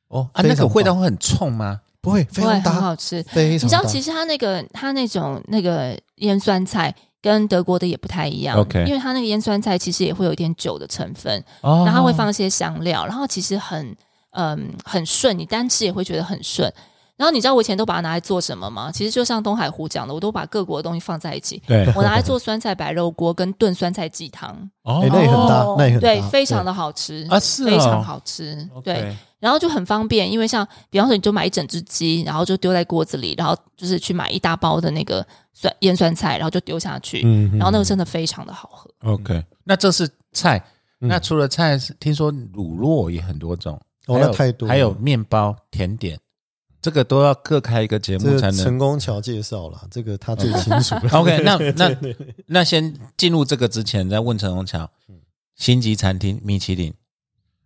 [0.09, 1.81] 哦啊，那个味道会很冲吗？
[2.01, 3.23] 不会非会很常搭，好吃。
[3.23, 3.67] 非常。
[3.67, 13.93] 你知道，其实它那个它那种那个腌酸菜跟德国的也不太一样 OK 因为它那个腌酸菜其实也会有一点酒的成分，哦然后它会放一些香料，然后其实很
[14.31, 16.71] 嗯很顺，你单吃也会觉得很顺。
[17.17, 18.91] 然后你知道我以前都把它拿来做什么吗？
[18.91, 21.91] 其实就像东海湖讲的，我都把各国的东西放在一起，对。
[21.95, 25.01] 我拿来做酸菜白肉锅跟炖酸菜鸡汤，哦。
[25.03, 29.15] 哎，那也很搭哦，那也很搭，对，非常的好吃啊是哦非常好吃，对。
[29.39, 38.89] 然后就很方便，因为像比方说，你就买一整只鸡，然后就丢在锅子里，然后就是去买一大包的那个酸腌酸菜，然后就丢下去，嗯，嗯然后那个真的非常的好喝。
[39.03, 40.57] OK，那这是菜。
[41.01, 41.07] 嗯。
[41.07, 46.19] 那除了菜，听说乳酪也很多种，哦还有那太多还有面包、甜点，
[46.81, 48.77] 这个都要各开一个节目才能陈。
[48.77, 51.09] 功桥介绍了，这个他最清楚了。
[51.19, 51.97] OK，那 那
[52.45, 54.89] 那先进入这个之前，再问陈功桥，
[55.55, 56.93] 星级餐厅米其林，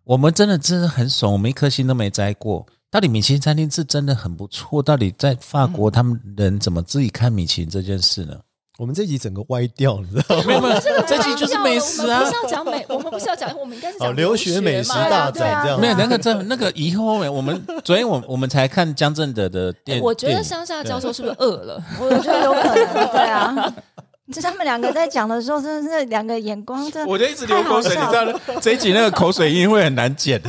[0.03, 2.65] 我们真的真的很爽，我们一颗星都没摘过。
[2.89, 8.39] 到底米其林餐厅是真的很不错，到底在法国他们人怎么自己看米其林这件事呢？
[8.81, 10.43] 我们这集整个歪掉了，你知道吗？
[10.47, 12.41] 没有没有，这集就是美食啊我们不是。
[12.41, 21.79] 要讲美，我们不是要讲，我们应该是哦，讲留学美食大展这样没有那个真那个以后我们昨天我我们才看江正德的电，我觉得乡下教授是不是饿了？
[21.99, 23.71] 我觉得有可能，对啊。
[24.33, 30.41] 这他们两个在讲的时候，真的是两个眼光，真的我就一直流口水，你知道这一集那个口水音会很难剪。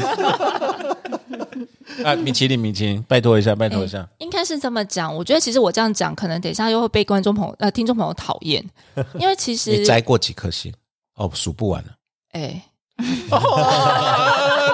[2.05, 4.09] 啊，米其林，米其林，拜托一下，拜托一下。
[4.19, 5.15] 应该是这么讲。
[5.15, 8.65] 我觉得其实我这样讲，可能等一下又会被观众朋友呃听众朋友讨厌，
[9.19, 10.73] 因为其实你摘过几颗星？
[11.17, 11.91] 哦，数不完了。
[12.33, 12.63] 哎。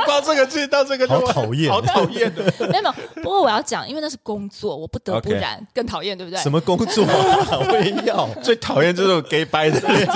[0.04, 2.42] 光这个字到这个好讨厌好讨厌的。
[2.68, 6.38] 没有没有，不过我要讲，因为那是工作，我不得不然，更讨厌，对不对？
[6.42, 7.58] 什么工作啊？
[7.70, 8.28] 我也要。
[8.42, 10.14] 最讨厌这种 gay 掰的那种。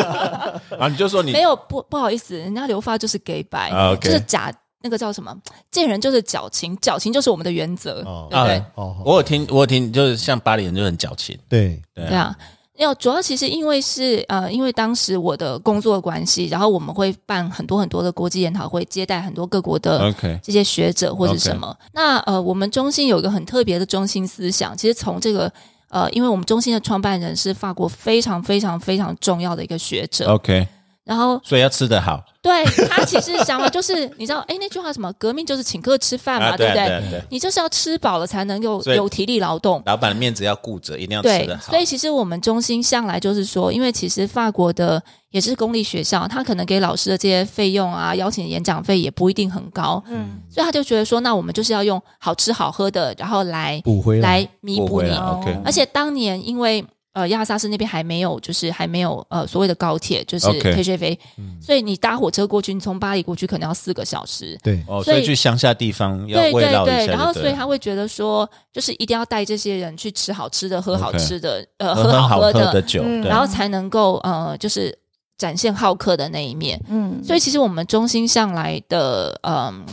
[0.71, 5.37] 然后你就说你没有不不好意思，人家留发就是 gay 白，啊，OK 就是假那个叫什么？
[5.71, 8.55] 见人就是矫情，矫情就是我们的原则，哦对不对？
[8.57, 11.39] 啊哦，我有听，我有听，就是像巴黎人就很矫情。
[11.49, 12.37] 对，对对啊。
[12.79, 21.77] 要主要其实因为是呃，因为当时我的工作关系，然后我们会办很多很多的国际研讨会，接待很多各国的 OK 这些学者或者什么。
[21.93, 25.53] 那呃，我们中心有一个很特别的中心思想，其实从这个
[25.91, 30.67] 呃，因为我们中心的创办人是法国非常非常非常重要的一个学者，OK，
[31.05, 35.13] 然后所以要吃得好对他其实想法就是， 你知道，哎，那句话什么？
[35.15, 36.87] 革命就是请客吃饭嘛，啊，对不对？
[36.87, 39.81] 对对对，你就是要吃饱了才能够有体力劳动。
[39.87, 41.71] 老板的面子要顾着，一定要吃对得，好。
[41.71, 54.41] 所以其实我们中心向来就是说，因为其实法国的也是公立学校，他可能给老师的这些费用啊，邀请演讲费也不一定很高，嗯，所以他就觉得说，那我们就是要用好吃好喝的，然后来补回来。
[54.41, 55.11] 来弥补你。
[55.11, 61.19] OK，哦而且当年因为呃亚萨斯那边还没有，就是还没有呃所谓的高铁，就是 TGV，、
[61.61, 64.59] 所以你搭火车过去，你从巴黎过去可能要四个小时。
[64.63, 74.97] 对，哦，所以所以去乡下地方要对对对，然后所以他会觉得说，就是一定要带这些人去吃好吃的、喝好吃的、呃喝好好喝的酒，嗯然后才能够呃就是
[75.37, 76.81] 展现好客的那一面。
[76.89, 79.85] 嗯，所以其实我们中心向来的嗯、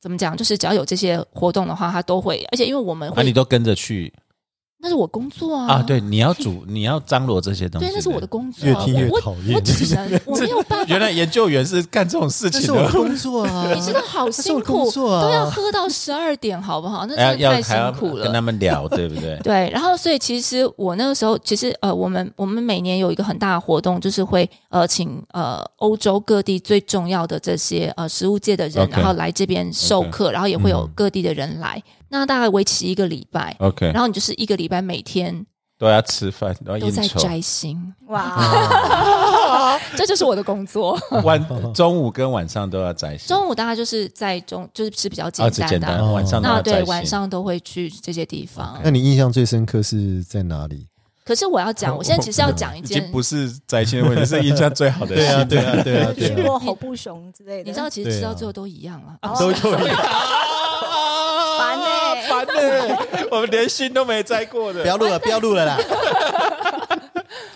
[0.00, 4.12] 怎么讲，就是只要有这些活动的话，他都会，而且因为我们啊，你都跟着去
[4.84, 5.82] 那是我工作啊啊？
[5.82, 7.86] 对，你要煮，你要张罗这些东西。
[7.86, 17.06] 对，那是我的工作啊，越听越我讨厌我只能我没有办法 原来研究员是干这种事情的，工作啊 你真的好辛苦，工作啊都要喝到十二点，好不好？
[17.06, 18.32] 那要真的太要还要辛苦了跟。
[18.34, 19.38] 他们聊，对不对？
[19.42, 31.82] 对，然后所以其实我那个时候，其实呃，我们我们每年有一个很大的活动，就是会呃请呃欧洲各地最重要的这些呃食物界的人然后来这边授课然后也会有嗯各地的人来。
[32.18, 35.44] 那大概为期一个礼拜，OK，然后你就是一个礼拜每天
[35.78, 40.98] 都要吃饭，然后都在，摘星，哇， 这就是我的工作。
[41.24, 43.28] 晚中午跟晚上都要摘星。
[43.28, 47.04] 中午大家就是在中就是吃比较啊，简单，的，哦晚上对晚。
[47.04, 48.80] 上都会去这些地方。
[48.82, 50.86] 那你印象最深刻是在哪里？
[51.24, 55.48] 可是我要讲，我现在只是要讲一件已经，不是摘星的问题，是印象最好的 对啊，星。
[55.48, 59.16] 对啊，对啊，对啊， 去过吼不熊之类的，你知道，其实吃到最后都一样了。
[59.22, 59.82] 哦都就烦
[62.44, 63.28] 欸烦呢！
[63.32, 64.82] 我们连心都没摘过的。
[64.82, 65.78] 不要录了，不要录了啦。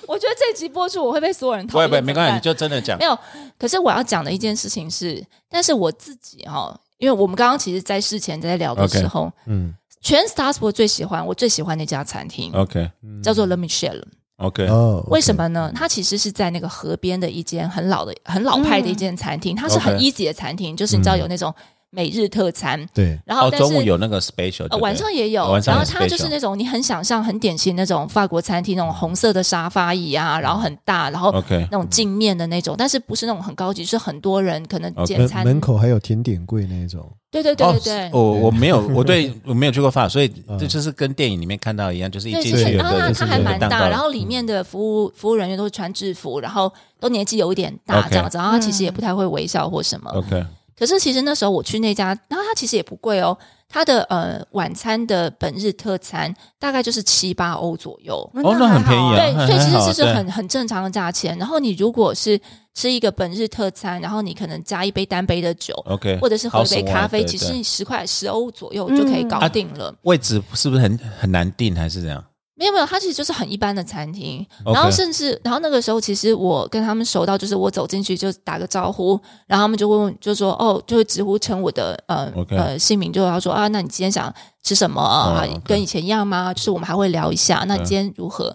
[0.06, 3.04] 我觉得这集播出我会被所有人讨厌，不会不会，没关系，你就真的讲没。
[3.04, 3.16] 有。
[3.58, 12.90] 可是我要讲的一件事情是，但是我自己哈、因为我们刚刚其实，在事前在聊的时候嗯全 Starsburg 最喜欢我最喜欢那家餐厅、OK
[13.22, 14.02] 叫做 Le Michel。
[14.36, 15.34] OK，哦，为什？
[15.34, 15.72] 么呢？
[15.74, 21.52] 它其实是在那个河边的一间很老的、很老派的一间餐厅，它是很 OK easy 的餐厅，就是你知道有那种
[21.90, 35.44] 每日特餐，对，哦，然后但是、中午有那个 special，晚上也有，哦晚上然后它就是那种你很想象、很典型那种法国餐厅那种红色的沙发椅啊，然后很大，然后 OK 那种镜面的那种，但是不是那种很高级，是很多人可能简餐。
[35.44, 37.10] 门门口还有甜点柜那种。
[37.30, 38.06] 对对对对对。
[38.08, 40.58] 哦，我我没有， 我对我没有去过法，所以嗯。
[40.58, 46.70] 这就是跟电影里面看到一样，就是一对，进去然后它它还蛮大，然后里面的服务服务人员都是穿制服，然后
[47.00, 50.10] 都年纪有一点大这样子，然后他其实也不太会微笑或什么。
[50.10, 50.44] OK
[50.78, 53.36] 可是其实那时候我去那家，然后它其实也不贵哦，
[53.68, 58.18] 它的呃晚餐的本日特餐大概就是七八欧左右。
[58.34, 61.36] 哦那很便宜啊对，所以其实这是很很正常的价钱。
[61.36, 62.40] 然后你如果是
[62.74, 69.92] 吃一个本日特餐，然后你可能加一杯单杯的酒，OK，或者是喝一杯咖啡，其实你十块十欧左右就可以搞定了。
[70.02, 72.24] 位置是不是很很难定，还是怎样？
[72.58, 74.44] 没有没有，它其实就是很一般的餐厅。
[74.64, 85.46] 然后甚至，然后那个时候其实我跟他们熟到，就是我走进去就打个招呼，然后他们就问，就说哦，就会直呼称我的呃呃姓名，就要说啊，那你今天想吃什么啊？
[85.64, 86.52] 跟以前一样吗？
[86.52, 88.54] 就是我们还会聊一下，那你今天如何？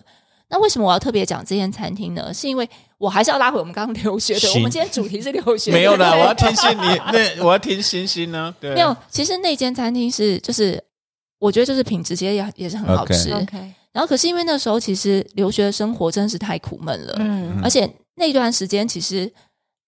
[0.49, 2.31] 那为什么我要特别讲这间餐厅呢？
[2.31, 4.47] 是因为我还是要拉回我们刚刚留学的。
[4.53, 8.53] 我们今天主题是留学，没有啦，我要听信你，那 我要听星星呢。
[8.59, 8.95] 对，没有。
[9.09, 10.83] 其实那间餐厅是就是，
[11.39, 13.33] 我觉得就是品质其实也也是很好吃。
[13.33, 19.31] OK，然后可是因为那时候其实留学生活真的是太苦闷了，嗯，而且那段时间其实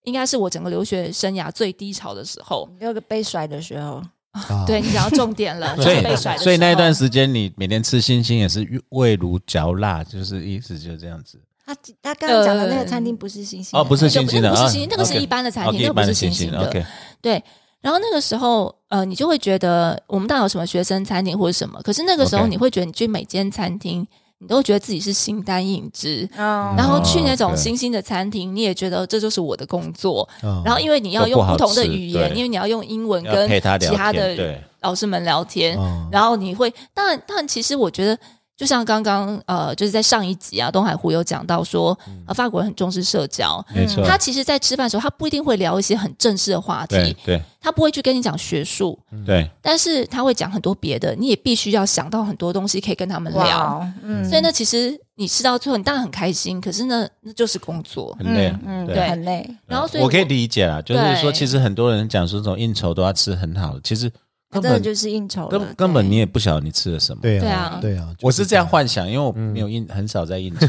[0.04, 2.68] 应该是我整个留学生涯最低潮的时候。
[2.80, 4.00] 有个被甩的时候，
[4.30, 11.40] 啊对你讲到重点了， 就所以被甩所以那一段时间你每天吃星星也是味如嚼蜡，就是意思就是这样子。
[11.64, 16.64] 他他刚刚讲的那个餐厅不是星星哦，不是就星星的，不是星星，那个是一般的餐厅，那个不是一般的星星的。
[16.64, 16.86] OK，
[17.20, 17.42] 对，
[17.80, 24.06] 然后那个时候，呃，你就会觉得我们到底有什么学生餐厅或者什么，可是那个时候你会觉得你去每间餐厅，
[24.38, 26.28] 你都会觉得自己是形单影只。
[26.36, 30.28] 嗯然后去那种新兴的餐厅，你也觉得这就是我的工作。
[30.42, 33.48] 啊然后因为你要用不同的语言，因为你要用英文跟
[33.80, 34.36] 其他的
[34.82, 38.16] 老师们聊天，啊然后你会，当然，当然，其实我觉得，
[38.56, 41.96] 就像刚刚呃，就是在上一集啊，东海湖有讲到说，
[42.26, 43.62] 呃，法国人很重视社交。
[43.74, 53.86] 没错，他其实，在吃饭的时候，他不一定会聊一些很正式的话题，对对他不会去跟你讲学术，对，但是他会讲很多别的，你也必须要想到很多东西可以跟他们聊。
[54.02, 58.16] 嗯，所以呢，其实你吃到最后，你当然很开心，可是呢，那就是工作。
[58.18, 64.10] 很累啊，嗯，对对很累，然后，所以我可以理解啦，就是说，其实很多人讲说这种应酬都要吃很好的，其实
[64.50, 67.20] 根本真的就是应酬了根根本你也不晓得你吃了什么。
[67.20, 67.62] 对对啊。
[67.62, 70.66] 啊，对啊，我是这样幻想，因为我嗯没有应很少在应酬，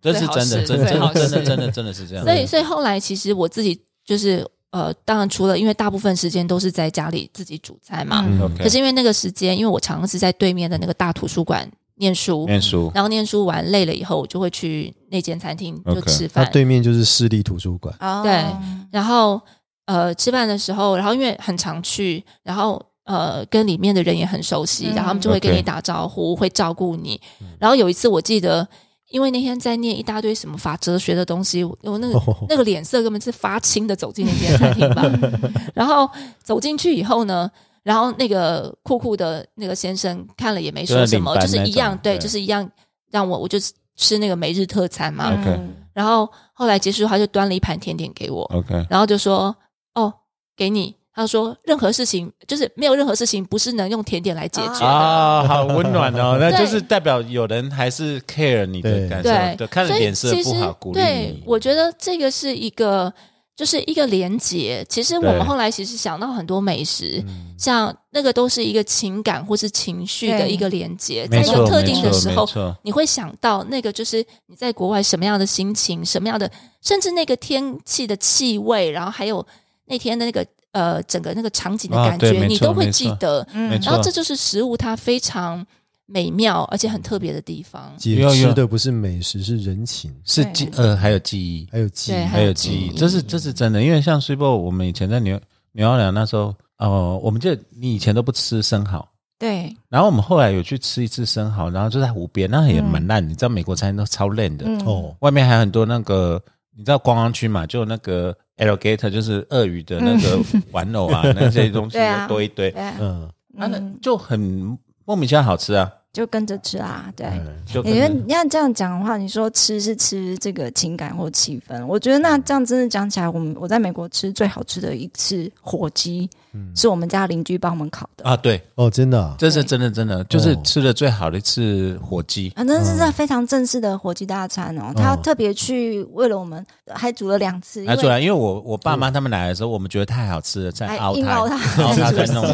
[0.00, 2.24] 这是真的，真的真的真的真的真的是这样。
[2.24, 8.24] 所以，所以后来其实我自己就是呃，当然除了因为大部分时间都是在家里自己煮菜嘛，
[8.58, 12.90] 可是因为那个时间，因为我常常是在对面的那个大图书馆念书，念书。
[12.94, 16.48] 然后念书完累了以后，我就会去那间餐厅就吃饭。
[16.52, 18.44] 对面就是市立图书馆，哦对
[18.92, 19.40] 然后
[19.88, 27.20] 呃，吃饭的时候，然后因为很常去，然后呃，跟里面的人也很熟悉，嗯然后他们就会跟你打招呼，会照顾你。
[27.58, 28.68] 然后有一次我记得。
[29.10, 35.02] 因为那天在念一大堆什么法哲学的东西，我我那个、哦那个脸色根本是发青的走进那间餐厅吧。
[35.72, 36.06] 然后
[36.44, 37.50] 走进去以后呢，
[37.82, 42.70] 然后那个酷酷的那个先生看了也没说什么，就就是是一样，对，就是一样
[43.10, 45.32] 让我我就是吃那个每日特餐嘛。
[45.34, 45.60] 嗯 OK
[45.94, 49.56] 然后后来结束，他就端了一盘甜点给我，OK，然后就说
[49.98, 50.14] ：“哦，
[50.56, 54.86] 给你。”他说：“任何事情就是没有任何事情不是能用甜点来解决的。
[54.86, 61.42] 啊，好温暖哦， 那就是代表有人还是 care 你的感受，对对，看了脸色其实不好，鼓励对你，。
[61.44, 63.12] 我觉得这个是一个，
[63.56, 64.86] 就是一个连结。
[64.88, 67.20] 其实我们后来其实想到很多美食，
[67.58, 76.48] 像那个都是一个情感或是情绪的一个连接，在没错，一个特定的没错时候没，错你会想到那个就是你在国外什么样的心情，什么样的，
[76.80, 79.44] 甚至那个天气的气味，然后还有
[79.88, 83.46] 那天的那个呃整个那个场景的啊感觉，你都会记得。
[83.52, 85.66] 嗯然后这就是食物它非常
[86.06, 87.92] 美妙而且很特别的地方。
[87.96, 92.24] 解有有吃的不是美食，是人情，是记呃还有记忆，还有记忆。
[92.26, 95.40] 还有记忆，这是这是真的，因为像 s u p e 我们以前在牛
[95.72, 99.06] 牛奥良那时候，哦，我们就你以前都不吃生蚝。
[99.38, 103.22] 对，然后我们后来有去吃一次生蚝，然后就在湖边，那也蛮烂。
[103.22, 106.42] 你知道美国餐厅都超烂的，嗯哦，外面还有很多那个，
[106.78, 110.38] 你知道观光区嘛，就那个 alligator，就是鳄鱼的那个
[110.70, 112.28] 玩偶啊， 那些东西对啊。
[112.28, 115.92] 多一堆，对啊，嗯，啊，那嗯，就很莫名其妙好吃啊。
[116.12, 117.26] 就跟着吃啊，对。
[117.26, 126.30] 嗯就可因为能你要这样讲的话，你说吃是吃这个情感或气氛，我觉得那这样真的讲起来，我们我在美国吃最好吃的一次火鸡，
[126.74, 132.52] 是我们家邻居帮我们烤的，啊，对，哦，真的啊，这是真的真的，就是吃的最好的一次火鸡。
[132.56, 134.92] 啊，那是在非常正式的火鸡大餐哦。
[134.94, 142.44] 他嗯特别去为了我们还煮了两次，因拿出来，为因为我我爸妈他们来的时候，我们觉得太好吃了，在还凹它，硬凹它再弄。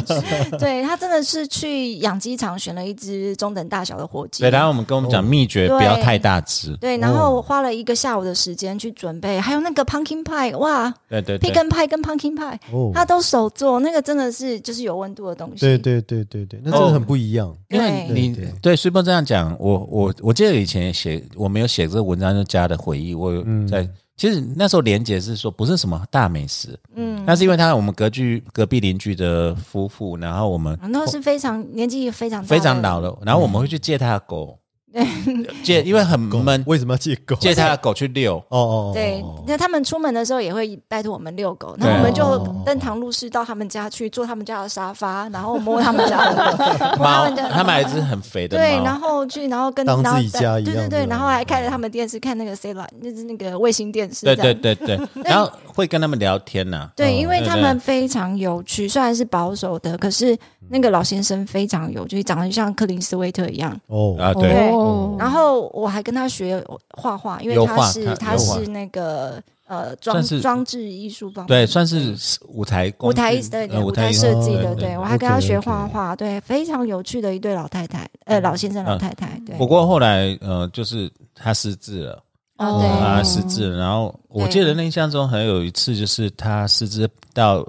[0.59, 6.77] 对他真的是去养鸡场选了一只中等大小的火鸡，对，然后我们跟我们讲秘诀，不要太大只。
[6.79, 15.61] 对，然后我花了一个下午的时间去准备，还有那个 pumpkin pie，哇对对对，，pecan pie 跟 pumpkin pie，哦，他都手做，那个真的是就是有温度的东西。
[15.61, 17.57] 对对对对对，那真的很不一样。
[17.71, 23.89] 因为对你对随波这样讲，我我我记得以前也写，我没有写这个文章就加的回忆，我有嗯在。
[24.17, 34.57] 其实那时候连结是说不是什么大美食，嗯，那是因为他我们隔居隔壁邻居的夫妇，然后我们那是非常年纪非常大非常老，了，然后我们会去借他的狗，
[35.65, 37.35] 借因为很闷，为什么要借狗？
[37.37, 38.37] 借他的狗去遛。
[38.49, 41.87] 哦哦，哦对哦，那他们出门的时候也会拜托我们遛狗，对。
[41.87, 46.35] 然后我们就哦登堂入室到他们家去，坐他们家的沙发，然后摸他们家的
[46.97, 60.37] 摸他猫，们家他们还是很肥的对，然后去，然后跟当自己家一样对对对，然后还开着他们电视看那个 C 罗，那是那个卫星电视，对对对对，然后会跟他们聊天呐、对，嗯因为他们非常有趣，虽然是保守的，可是
[60.69, 63.77] 那个老先生非常有趣，长得像克林斯威特一样。
[63.89, 64.17] 哦。
[64.19, 65.15] 啊，对，哦。
[65.15, 71.49] 哦，然后我还跟他学画画，因为油他是画他他是那个呃装是装置艺术方面。
[71.49, 72.15] 对，算是
[72.49, 82.23] 舞台舞台具对对舞呃舞台台设计的，对对对我还跟他学画画，对，非常有趣的一对老太太，呃，老先生老嗯太太，对，不过后来呃，就是他失智了，
[82.59, 83.79] 哦对，他失智了。
[83.79, 87.67] 然后我记得那印象中还有一次，就是他失智到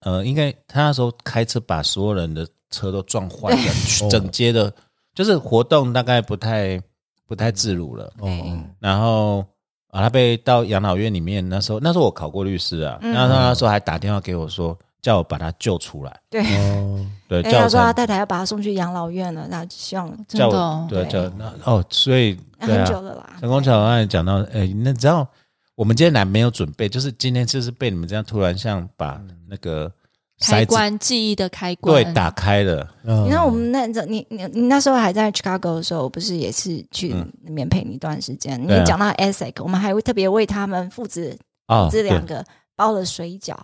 [0.00, 4.72] 呃，应该他那时候开车把所有人的车都撞坏了，整街的，
[5.14, 6.80] 就是活动大概不太
[7.26, 8.04] 不太自如了。
[8.18, 8.28] 哦。
[8.28, 9.44] 哦然后
[9.88, 13.12] 啊，他被到养老院里面，那时候那时候我考过律师啊，嗯。
[13.12, 20.86] 然后他那时候还打电话给我说，叫我把他救出来，对，哦， 对，哎，他叫我才说他太太要把他送去养老院了，那希望真叫我的哦。
[20.88, 21.10] 对对。
[21.10, 25.28] 叫那哦，所以很久，了啦，陈功桥刚才讲到，哎，那知道
[25.74, 29.92] 我们今天来没有准备，就是今天就是被你们这样突然像把那个
[30.40, 38.60] 开关记忆的开关，对打开了，你你看我们那阵，你你你那时候还在 Chicago 的时候，我不是也是去嗯那边陪你一段时间？
[38.60, 43.54] 你讲到 ESSEC，我们还会特别为他们父子哦，对这两个包了水饺，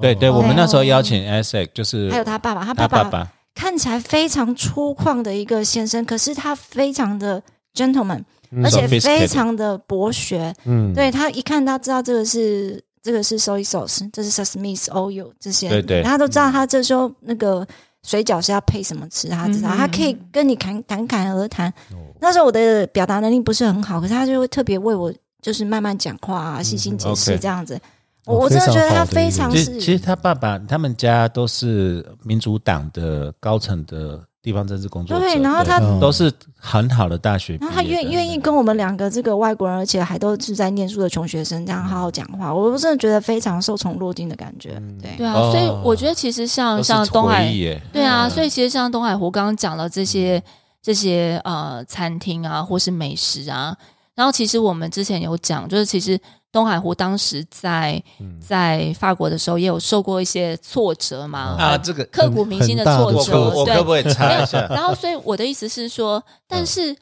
[0.00, 7.42] 对对，哦我们那时候邀请 ESSEC，就是还有他爸爸，他他爸爸爸爸，看起来非常粗犷的一个先生，可是他非常的
[7.74, 8.22] gentleman，
[8.52, 8.64] 嗯。
[8.64, 10.54] 而且非常的博学。
[10.64, 10.94] 嗯。
[10.94, 17.66] 对他一看，他知道这个是这个是 soy sauce，这是 sesame oil 这些，对对他都知道他这时候那个
[18.04, 21.72] 水饺是要配什么吃，他知道，嗯他可以跟你侃侃侃而谈。
[22.20, 27.74] 那时候我的表达能力不是很好，可是他就会特别为我就是慢慢讲话啊，细心解释这样子。
[27.74, 27.80] 哦
[28.26, 35.98] 我我真的觉得他非非常是其实他爸爸他们家都是民主党的高层的地方政治工作者，对然后他嗯。
[36.00, 44.80] 都是很好的大学的，然后他愿愿意跟我们两个这个外国人，而且还都是在念书的穷学生这样好好讲话，我真的觉得非常受宠若惊的感觉。
[45.02, 45.50] 对，对啊，哦。
[45.52, 47.52] 所以我觉得其实像像东海
[47.92, 48.30] 对啊，嗯。
[48.30, 50.42] 所以其实像东海湖刚刚讲了这些
[50.80, 53.76] 这些呃餐厅啊，或是美食啊，
[54.14, 56.18] 然后其实我们之前有讲，就是其实
[56.50, 64.66] 东海湖当时在嗯在法国的时候也有受过一些挫折嘛，啊，这个刻骨铭心的挫折，对可我可不可以插一下？
[64.72, 66.96] 然后，所以我的意思是说，但是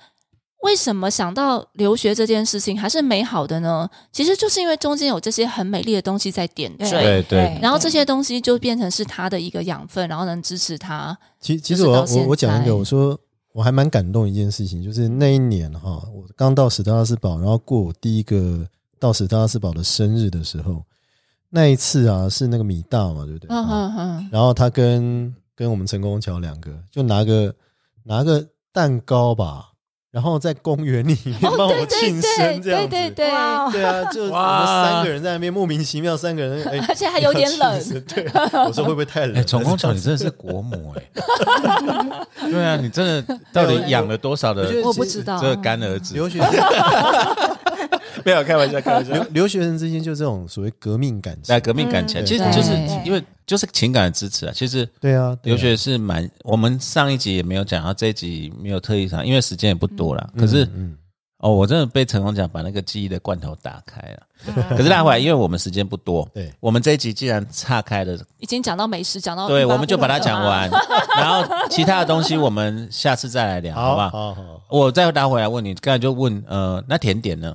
[0.63, 3.89] 为什么想到留学这件事情还是美好的呢？
[4.11, 11.17] 其实就是因为中间有这些很美丽的东西在点缀，对对然后这些东西就变成是他的一个养分，然后能支持他。
[11.41, 13.17] 其其实我我我讲一个，我说
[13.53, 18.67] 我还蛮感动一件事情，就是那一年哈，我刚到史特拉斯堡，然后过我第一个
[18.99, 20.83] 到史特拉斯堡的生日的时候，
[21.51, 23.49] 那一次啊是那个米大嘛，对不对？
[23.49, 27.55] 嗯啊哼哼，然后他跟跟我们陈功桥两个就拿个
[28.05, 29.71] 拿个蛋糕吧，
[30.11, 32.89] 然后在公园里面帮我庆对生这样子。
[32.89, 33.31] 对对对，
[33.73, 37.81] 对啊，就我们三个人在那边莫名其妙，三个人 哎，而且还有点冷。
[38.67, 39.37] 我说会不会太冷？
[39.37, 41.03] 哎，总工厂你真的是国母哎，
[42.51, 45.41] 对啊，你真的到底养了多少的我我不知道。
[45.41, 46.15] 这个干儿子？
[46.15, 46.39] 留学
[48.27, 51.45] 没有开玩笑，开玩留留学生之间就这种所谓革命感情。
[51.45, 52.73] 在，革命感情，嗯其实就是
[53.05, 54.53] 因为就是情感的支持啊。
[54.53, 60.29] 其实对啊，留学是蛮，我们上一集也没有讲，然后这一集没有特意讲，因为时间也不多了。
[60.37, 60.97] 可是嗯。
[61.41, 64.27] 哦，我真的被成功讲把那个记忆的罐头打开了。
[64.75, 66.51] 可是拉回来，因为我们时间不多，对。
[66.61, 70.69] 我们这一集既然岔开了，已经讲到美食，讲到对，我们就把它了讲完，
[71.15, 74.09] 然后其他的东西我们下次再来聊，好不好？
[74.09, 74.35] 好？
[74.35, 77.55] 好好，我再拉回来问你，刚才就问呃，那甜点呢？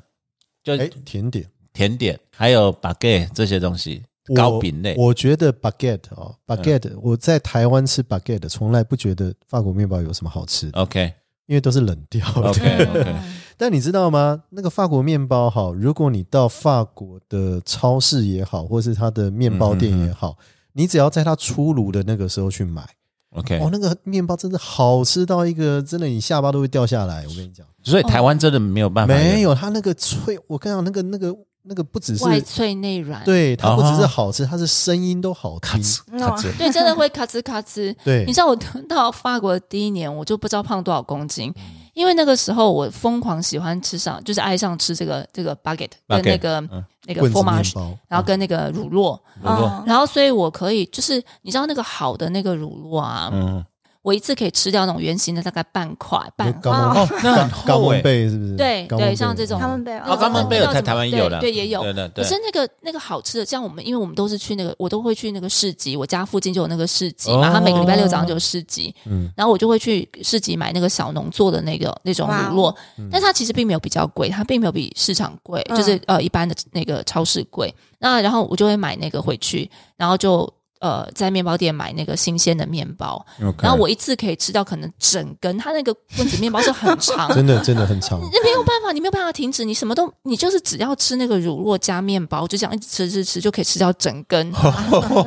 [0.63, 4.03] 就哎，甜点甜点还有 baguette 这些东西，
[4.35, 4.95] 糕饼类。
[4.97, 11.13] 我我觉得 baguette 哦，baguette，我在台湾吃 baguette，从来不觉得法国面包有什么好吃，OK
[11.47, 12.49] 因为都是冷掉的。
[12.49, 13.15] OK OK，
[13.57, 14.43] 但你知道吗？
[14.49, 20.37] 那个法国面包哈，如果你到法国的超市也好，或是它的面包店也好，
[20.73, 22.87] 你只要在它出炉的那个时候去买
[23.31, 27.25] ，OK，哦，那个面包真的好吃到一个，真的你下巴都会掉下来。
[27.27, 35.81] 我跟你讲，所以台湾真的没有办法，没有它那个脆，我跟你讲，那个那个那个不只是外脆内软，对，它不只是哦好吃，它是声音都好听。
[36.19, 37.95] 咔哧对，真的会咔吱咔吱。
[38.03, 38.25] 对。
[38.25, 38.55] 你知道我
[38.87, 41.53] 到法国的第一年，我就不知道胖多少公斤，
[41.93, 46.83] 因为那个时候我疯狂喜欢吃上，就是爱上吃这个这个 baguette 跟那个嗯。
[47.07, 53.65] 那个棍子面 fromage，然后跟那个乳酪，乳酪，哦然后所以我可以就是你知道那个好的那个乳酪啊，嗯，
[54.01, 56.51] 我一次可以吃掉那种圆形的大概半块半。
[56.61, 56.71] 块。
[56.71, 58.57] 哦，那很高厚哎，贝是不是？
[58.57, 61.81] 对对像这种他们被哦，刚刚贝有在台湾也有的，对对也有。
[61.81, 62.23] 对对对。
[62.23, 62.41] 可是。
[62.43, 69.31] 那个那个好吃的，像我们，因为我们都是去那个，我都会去那个市集，我家附近就有那个市集嘛，他每个礼拜六早上就有市集，嗯。
[69.37, 72.69] 然后我就会去市集买那个小农做的那个那种乳哇酪。
[72.71, 72.75] 哦，
[73.11, 75.77] 但它其实并没有比较贵，它并没有比市场贵，嗯。
[75.77, 77.71] 就是呃一般的那个超市贵。
[77.99, 80.51] 那然后我就会买那个回去，然后就
[80.81, 83.23] 呃在面包店买那个新鲜的面包
[83.59, 88.19] 然后我一次可以吃到可能整根，它那个棍子面包是很长， 真的真的很长。
[88.19, 94.51] 那没有办法，你没有办法停止，你什么都，你就是只要吃那个乳酪加面包，就这样一直吃吃吃，就可以吃掉整根，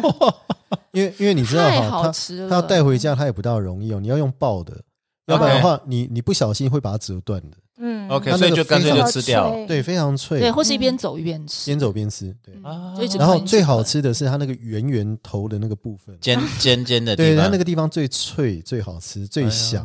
[0.93, 2.49] 因为因为你知道太哈，他好吃了。
[2.49, 4.01] 他要带回家，他也不大容易哦。
[4.01, 4.77] 你要用爆的，
[5.27, 7.57] 要不然的话，你你不小心会把它折断的。
[7.79, 9.51] 嗯 OK，那个所以就干脆就吃掉。
[9.67, 10.39] 对，非常脆。
[10.39, 12.35] 对，或是一边走一边吃，边走边吃。
[12.45, 12.55] 对，
[13.19, 19.85] 然后最好，吃的是它那个圆圆头的那个部分，尖尖尖的地对，它，那个地方最脆、最好吃、最香。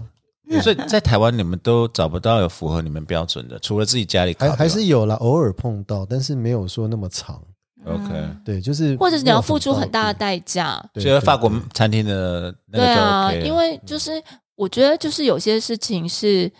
[0.63, 7.39] 所以在台湾你们都找不到有符合你们标准的，除了自己家里烤还还是有啦，偶尔碰到，但是没有说那么长。
[7.85, 8.29] OK。
[8.43, 10.83] 对，就是或者是你要付出很大的的，代价。
[10.91, 14.19] 对所以法国餐厅的那个对啊，因为就是
[14.55, 16.51] 我觉得就是有些事情是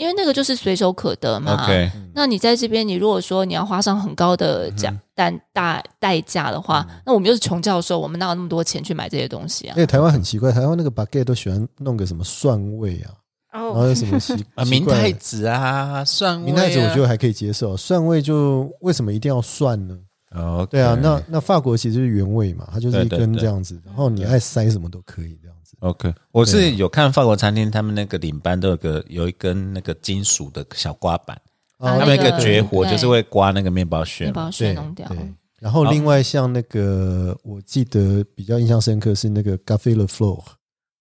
[0.00, 1.62] 因为那个就是随手可得嘛。
[1.62, 9.74] OK 那你在这边，你如果说你要花上很高的价但大代价的话，那我们又是穷教授，我们哪有那么多钱去买这些东西啊？
[9.76, 9.80] 因？
[9.82, 13.12] 为台湾很奇怪，台湾那个 baguette 都喜欢弄个什么蒜味啊，
[13.52, 16.46] 然后哦，有什么奇 啊，明太子啊，蒜味啊。
[16.46, 19.98] 明太子，我觉得还可以接受，蒜味就为什么一定要蒜呢？
[20.30, 25.76] 哦，对啊，那那法国其实是原味嘛，它就是一根这样子，然后你爱塞什么都可以这样子。
[25.80, 31.36] OK，我是有看法国餐厅，他们那个领班都有个有一根那个金属的小刮板，
[31.78, 34.24] 啊他们一个那个绝活就是会刮那个面包屑。
[34.24, 35.10] 面包屑弄掉。
[35.58, 40.42] 然后另外像那个，我记得比较印象深刻是那个 Café Le Fleur，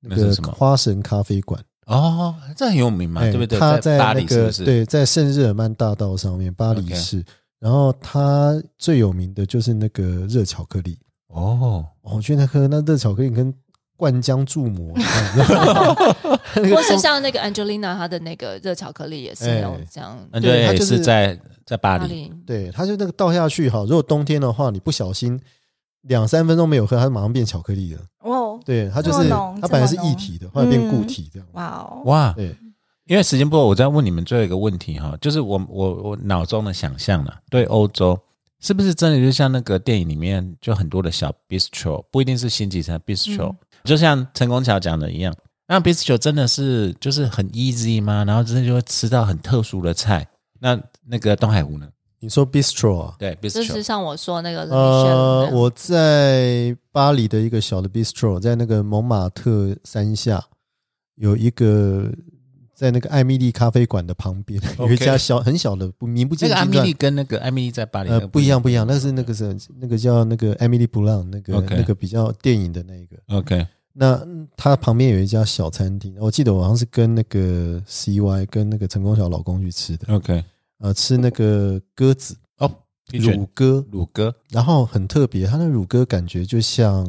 [0.01, 3.59] 那个什么花神咖啡馆，哦，这很有名嘛，哎对不对？
[3.59, 4.65] 它在巴那个黎是不是？
[4.65, 7.23] 对，在圣日耳曼大道上面，巴黎市。
[7.59, 10.97] 然后它最有名的就是那个热巧克力，
[11.27, 13.53] 哦，哦我去那喝那热巧克力跟
[13.97, 15.95] 灌浆注膜，你知道吗
[16.55, 20.17] 那个或是像那个 Angelina 她的那个热巧克力也是那种哎这样。
[20.41, 22.01] 对它就是是在在巴黎。
[22.01, 25.37] 巴黎对，它就那个倒下去哈，如果冬天的话，你不小心
[26.03, 28.01] 两三分钟没有喝，它马上变巧克力了。
[28.21, 31.47] 哦，对，它就是这么浓它本来是这么浓液体的，后来变固嗯体这样。
[31.51, 32.55] 哇哦，哇，对，
[33.09, 38.17] 因为时间不够，我再问你们最后一个问题哈，就是我我我脑中的想象了，对欧洲
[38.59, 45.33] 是不是真的就像那个电影里面就很多的小 bistro，不一定是星级餐 bistro，、就像陈功桥讲的一样，
[45.67, 48.23] 那 bistro 真的是就是很 easy 吗？
[48.25, 50.27] 然后真的就会吃到很特殊的菜。
[50.59, 51.89] 那那个东海湖呢？
[52.19, 53.15] 你说 bistro 啊？
[53.17, 60.43] 对就是 bistro，像我说那个呃，我在巴黎的一个小的 bistro，在那个蒙马特山下
[61.15, 62.11] 有一个，
[62.79, 66.65] 在那个艾米丽咖啡馆的旁边有一家小很小的不名不见经传。
[66.65, 66.93] 那个艾米丽。
[66.93, 73.67] 跟那个艾米丽在巴黎呃不一样不一样，那是那个是那个叫那个艾米丽布朗那个 OK 那个比较电影的那个，OK。
[73.91, 80.41] 那嗯它旁边有一家小餐厅，我记得我好像是跟那个 CY 跟那个陈功晓老公去吃的，OK。
[80.77, 82.33] 呃，吃那个鸽子。
[82.59, 82.71] 哦，
[83.11, 84.33] 一卷乳鸽，乳鸽。
[84.49, 87.05] 然后很特别，它的乳鸽感觉就像，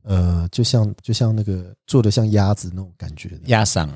[0.00, 3.86] 呃，就像就像那个做的像鸭子那种感觉的，鸭嗓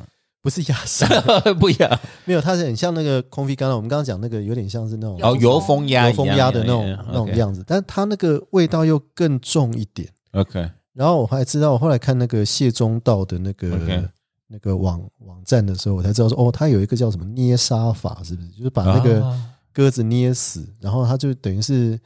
[0.42, 1.06] 不是压沙，
[1.60, 2.00] 不一样。
[2.24, 10.08] 没有，它是很像那个空飞刚刚我们刚刚讲那个有点像是那种哦，油封鸭油封鸭的那种那种样子，但它那个味道又更重一点。
[10.32, 14.10] OK 然后我还知道，我后来看那个谢宗道的那个
[14.48, 18.48] 那个网网站的时候，我才知道说，哦，它有一个叫什么捏杀法，是不是？
[18.48, 21.98] 就是把那个哦鸽子捏死，然后它就等于是，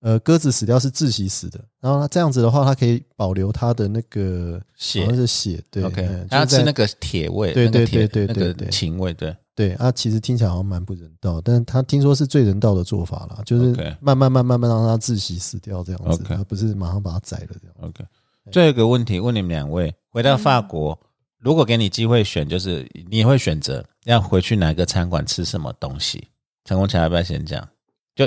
[0.00, 17.74] 呃，鸽子死掉是窒息死的，然后它这样子的话，它可以保留它的那个血好像是血，对 OK，嗯就是在他要吃那个铁味，对对对对对对芹味，对对啊，其实听起来好像蛮不人道，但是他听说是最人道的做法啦，就是慢慢慢慢慢让它窒息死掉这样子而不是马上把它宰了这样。
[17.80, 18.04] OK。
[18.50, 20.98] 最后一个问题问你们两位，回到法国，
[21.38, 26.26] 如果给你机会选，就是你会选择要回去哪个餐馆吃什么东西？
[26.64, 27.68] 陈功强要不要先讲？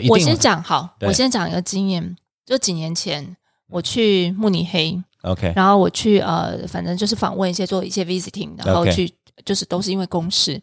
[0.09, 2.15] 我先讲好，我先讲一个经验，
[2.45, 3.35] 就几年前
[3.69, 5.53] 我去慕尼黑，OK。
[5.55, 9.13] 然后我去呃，反正就是访问一些做一些 visiting，然后去
[9.45, 10.61] 就是都是因为公事，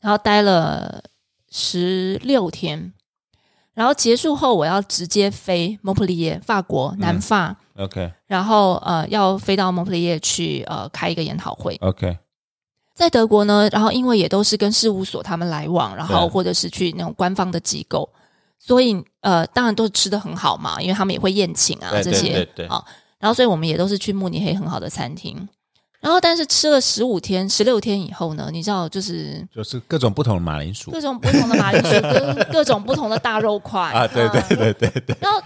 [0.00, 1.02] 然后待了
[1.50, 2.92] 十六天，
[3.74, 8.12] 然后结束后我要直接飞蒙普利耶，法国南法，OK。
[8.26, 11.76] 然后呃要飞到蒙普利耶去呃开一个研讨会。
[11.80, 12.18] OK
[12.94, 18.08] 在德国呢，然后因为也都是跟事务所他们来往，然后或者是去那种官方的机构，
[18.66, 22.32] 所以呃，当然都吃的很好嘛，因为他们也会宴请啊这些。
[22.32, 22.82] 对对啊，
[23.18, 25.46] 然后所以我们也都是去慕尼黑很好的餐厅，
[26.00, 30.90] 然后但是吃了十五天、十六天以后呢，你知道就是就是各种不同的马铃薯。
[30.90, 33.80] 各种不同的马铃薯跟 各种不同的大肉块。
[33.80, 35.42] 啊，对对对对对，然后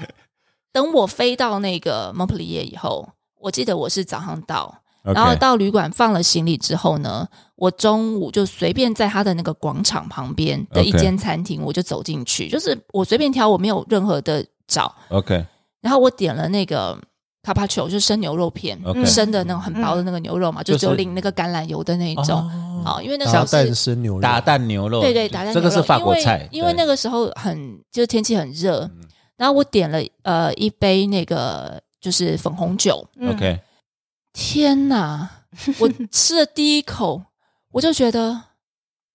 [0.72, 3.08] 等我飞到那个蒙普利耶以后，
[3.40, 7.26] 我记得我是早上到，然后到旅馆放了行李之后呢，
[7.56, 15.44] 我中午就随便在他的那个广场旁边的一间餐厅，我就走进去，就是我随便挑，我没有任何的找，OK。
[15.80, 16.98] 然后我点了那个
[17.42, 22.40] 卡帕球，就是生牛肉片生的那种很薄的那个牛肉嘛，就只有就是淋那个橄榄油的那一种。
[22.40, 25.60] 哦好，因为那打时候是蛋生牛肉，打蛋牛肉，对对，打蛋牛肉。
[25.60, 29.04] 这个是法国菜，因为因为那个个时候很就是天气很热，嗯。
[29.36, 33.60] 然后我点了呃一杯那个就是粉红酒，嗯 OK，
[34.40, 35.28] 天哪！
[35.80, 37.20] 我吃了第一口，
[37.72, 38.40] 我就觉得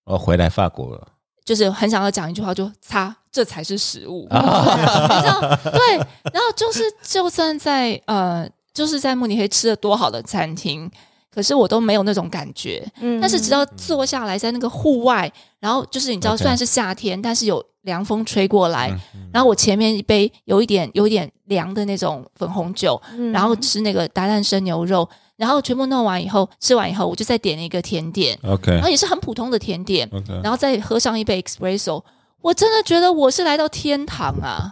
[0.03, 1.07] 我回来法国了，
[1.45, 4.27] 就是很想要讲一句话，就擦，这才是食物。
[4.29, 5.39] 啊你知道，
[5.71, 5.95] 对，
[6.33, 10.91] 然后就是就算在呃，就是在慕尼黑吃了多好的餐厅，
[11.33, 12.85] 可是我都没有那种感觉。
[12.99, 23.31] 嗯但是只要坐下来在那个户外，然后就是你知道，虽然是夏天，但是有凉风吹过来，嗯然后我前面一杯有一点有一点凉的那种粉红酒，嗯。
[23.31, 25.07] 然后吃那个达旦生牛肉，
[25.37, 28.71] 然后全部弄完以后，吃完以后，我就再点了一个甜点，OK。
[28.71, 32.03] 然后也是很普通的甜点，OK，然后再喝上一杯 espresso，
[32.41, 34.71] 我真的觉得我是来到天堂啊！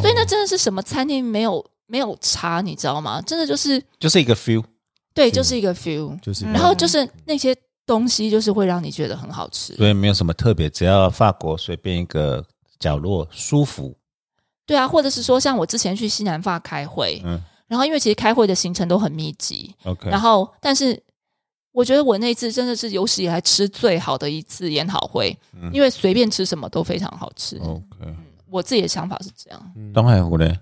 [0.00, 3.20] 所以那真的是什么餐厅没有没有差，你知道吗？
[3.22, 4.62] 真的就是就是一个 feel，
[5.12, 6.52] 对，就是一个 feel，就是嗯。
[6.52, 7.54] 然后就是那些
[7.86, 9.74] 东西就是会让你觉得很好吃。
[9.74, 12.44] 所以没有什么特别，只要法国随便一个
[12.78, 13.96] 角落舒服，
[14.66, 17.40] 对啊，或者是说像我之前去西南法开会，嗯。
[17.66, 21.00] 然后因为其实开会的行程都很密集，，OK，然后但是
[21.70, 25.70] 我觉得我那次真的是有史以来吃最好的一次研讨会，嗯。
[25.72, 27.58] 因为随便吃什么都非常好吃。
[27.58, 28.12] OK，
[28.48, 29.72] 我自己的想法是这样。
[29.94, 30.58] 东海湖嘞，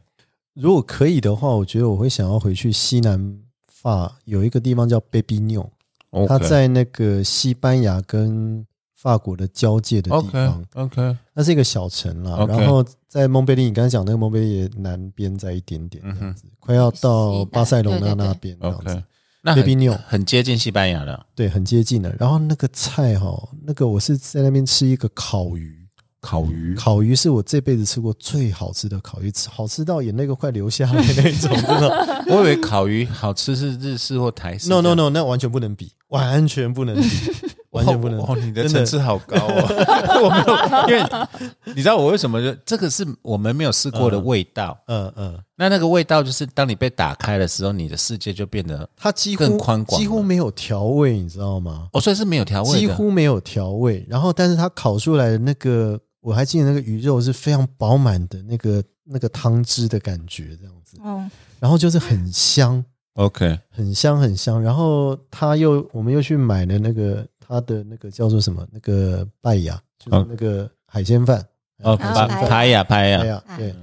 [0.53, 5.65] 如果可以的话，我觉得我会想要回去西南法有一个地方叫 Baby n
[6.11, 12.45] e 它在那个西班牙跟法国的交界的地方，OK，那是一个小城啦。
[12.49, 18.91] 然后在蒙贝利，你刚才讲那个蒙贝利南边在一点点这样子，快要到巴塞隆纳那边这样子。
[18.91, 19.05] OK，
[19.43, 22.13] 那很 New 很接近西班牙了，对，很接近的。
[22.19, 25.87] 然后那个菜哈，那个我是在那边吃一个烤鱼，
[26.21, 26.75] 烤鱼？
[26.75, 32.25] 烤鱼是我这辈子吃过最好吃的烤鱼，吃好吃到眼泪都快流下来那种，真的。
[32.31, 37.09] 我以为烤鱼好吃是日式或台式 No no no，那完全不能比，完全不能比，
[37.71, 39.67] 完全不能哦，你的层次好高哦！
[40.25, 41.29] 我没有，因为
[41.75, 44.79] 你知道我为什么就这个是我们没有试过的味道。
[44.87, 51.89] 嗯嗯，那那个味道就是当你被打开的时候，你的世界就变得它几乎更宽广几乎没有调味，你知道吗？
[51.93, 54.07] 哦，所以是没有调味，几乎没有调味。
[54.09, 61.29] 然后，但是它烤出来的那个，我还记得那个鱼肉是非常饱满的那个那个汤汁的感觉，这样子，哦，
[61.61, 62.83] 然后就是很香，
[63.19, 64.63] OK 很香很香。
[64.63, 71.45] 然后他又我们又去买了那个他的那个叫做什么那个拜雅，就是那个海鲜饭。
[71.83, 73.75] 哦，拍拍拍呀拍哎呀，对，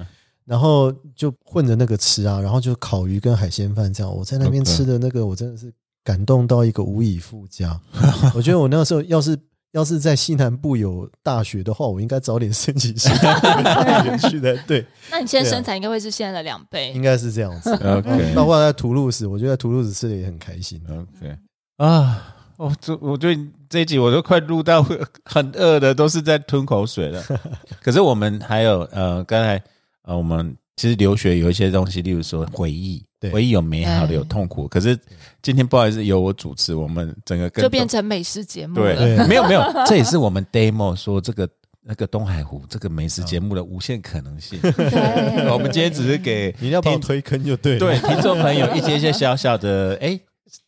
[0.43, 4.13] 然后就混着那个吃啊，然后就烤鱼跟海鲜饭这样。
[4.13, 5.71] 我在那边吃的那个，我真的是
[6.03, 7.79] 感动到一个无以复加。
[8.35, 9.37] 我觉得我那个时候要是
[9.75, 14.57] 要是在西南部有大学的话，我应该早点申请西南部去的。
[14.65, 17.01] 对，那你现在身材应该会是现在的两倍应。
[17.01, 17.73] 该是这样子。
[17.73, 20.81] OK 包括在图卢斯，我觉得在图卢斯吃的也很开心。
[20.89, 21.37] OK
[21.77, 22.31] 啊。
[22.57, 24.81] 我这我对这一集我都快录到
[25.25, 27.21] 很饿的，都是在吞口水了。
[27.83, 29.61] 可是我们还有呃，刚才
[30.03, 34.67] 呃，我们其实留学有一些东西，例如说回忆，对回忆有美好的，嗯有痛苦。
[34.67, 34.97] 可是
[35.41, 39.17] 今天不好意思，由我主持，我们整个跟就变成美食节目对了。
[39.17, 41.47] 对没有没有，这也是我们 demo 说这个
[41.81, 44.59] 那个东海湖这个美食节目的无限可能性。
[44.61, 47.79] 对我们今天只是给你要帮我推坑就对了。
[47.79, 50.19] 对听众朋友一些一些小小的哎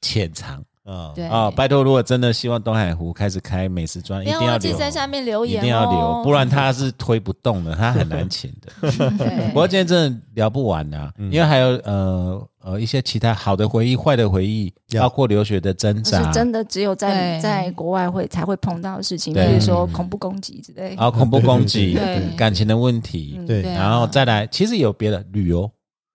[0.02, 1.26] 浅尝啊，对。
[1.28, 8.90] 啊，拜托，如果真的希望东海湖开始开美食专，一定要在下面留一言哦，定要留，不然他是推不动的，他很难请的。
[9.20, 9.48] 对。
[9.50, 16.24] 不过今天真的聊不完啊，因为还有呃呃一些其他好的回忆、坏的回忆，包括留学的挣扎。
[16.24, 20.96] 是真的只有在在国外会才会碰到的事情，比如说恐怖攻击之类。
[20.96, 23.62] 啊，恐怖攻击对对对、感情的问题，嗯对。
[23.62, 25.70] 然后再来，其实有别的旅游，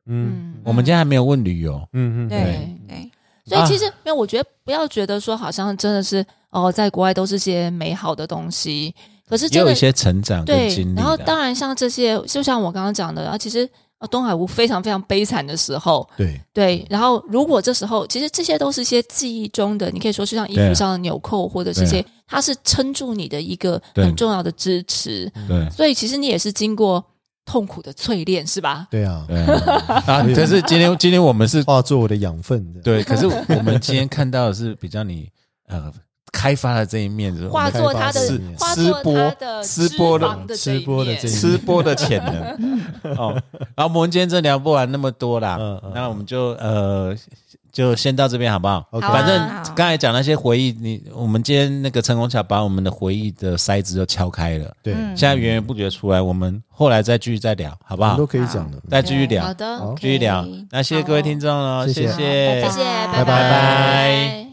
[0.07, 0.33] 嗯。
[0.33, 2.69] 嗯，我们今天还没有问旅游，嗯嗯，对对。
[2.89, 3.11] 对，
[3.45, 8.95] 所以其实没有，我觉得不要觉得说好像真的是哦，在国外都是些美好的东西，
[9.29, 10.97] 可是真的也有一些成长跟对经历。
[10.97, 13.69] 然后当然像这些，就像我刚刚讲的，然后，其实
[13.99, 25.69] 呃东海湖非常非常悲惨的时候，对，对，然后如果这时候其实这些都是一些记忆中的，你可以说是像衣服上的纽扣或者是一些，它是撑住你的一个很重要的支持，对。
[25.71, 27.05] 所以其实你也是经过
[27.45, 28.87] 痛苦的淬炼，是吧？
[28.91, 32.73] 对啊，对啊， 可是今天今天我们是化作我的养分。
[32.83, 35.29] 对，可是我们今天看到的是比较你
[35.69, 35.93] 呃
[36.33, 38.39] 开发的这一面，就是我化们作它的吃
[38.75, 43.13] 吃播的吃播的吃播的吃播的潜能。
[43.19, 43.41] 哦。
[43.77, 45.93] 然后我们今天真聊不完那么多啦，嗯嗯。
[45.95, 47.15] 那我们就呃
[47.73, 49.39] 就先到这边好不好？OK 反正
[49.75, 58.17] 刚才讲那些回忆，你我们今天那个陈功桥把我们的回忆的塞子都敲开了，对，嗯现在源源不绝出来，我们后来再继续再聊，好不好？
[58.17, 58.27] 都？
[58.27, 58.79] 可以讲的。
[58.91, 59.45] 再继续聊。
[59.45, 60.43] 好，的，好继续聊。
[60.43, 60.67] OK。
[60.71, 62.09] 那谢谢各位听众喽，谢谢。
[62.09, 62.61] 谢谢。
[62.63, 63.25] 谢谢，拜拜。
[63.25, 64.52] 拜拜。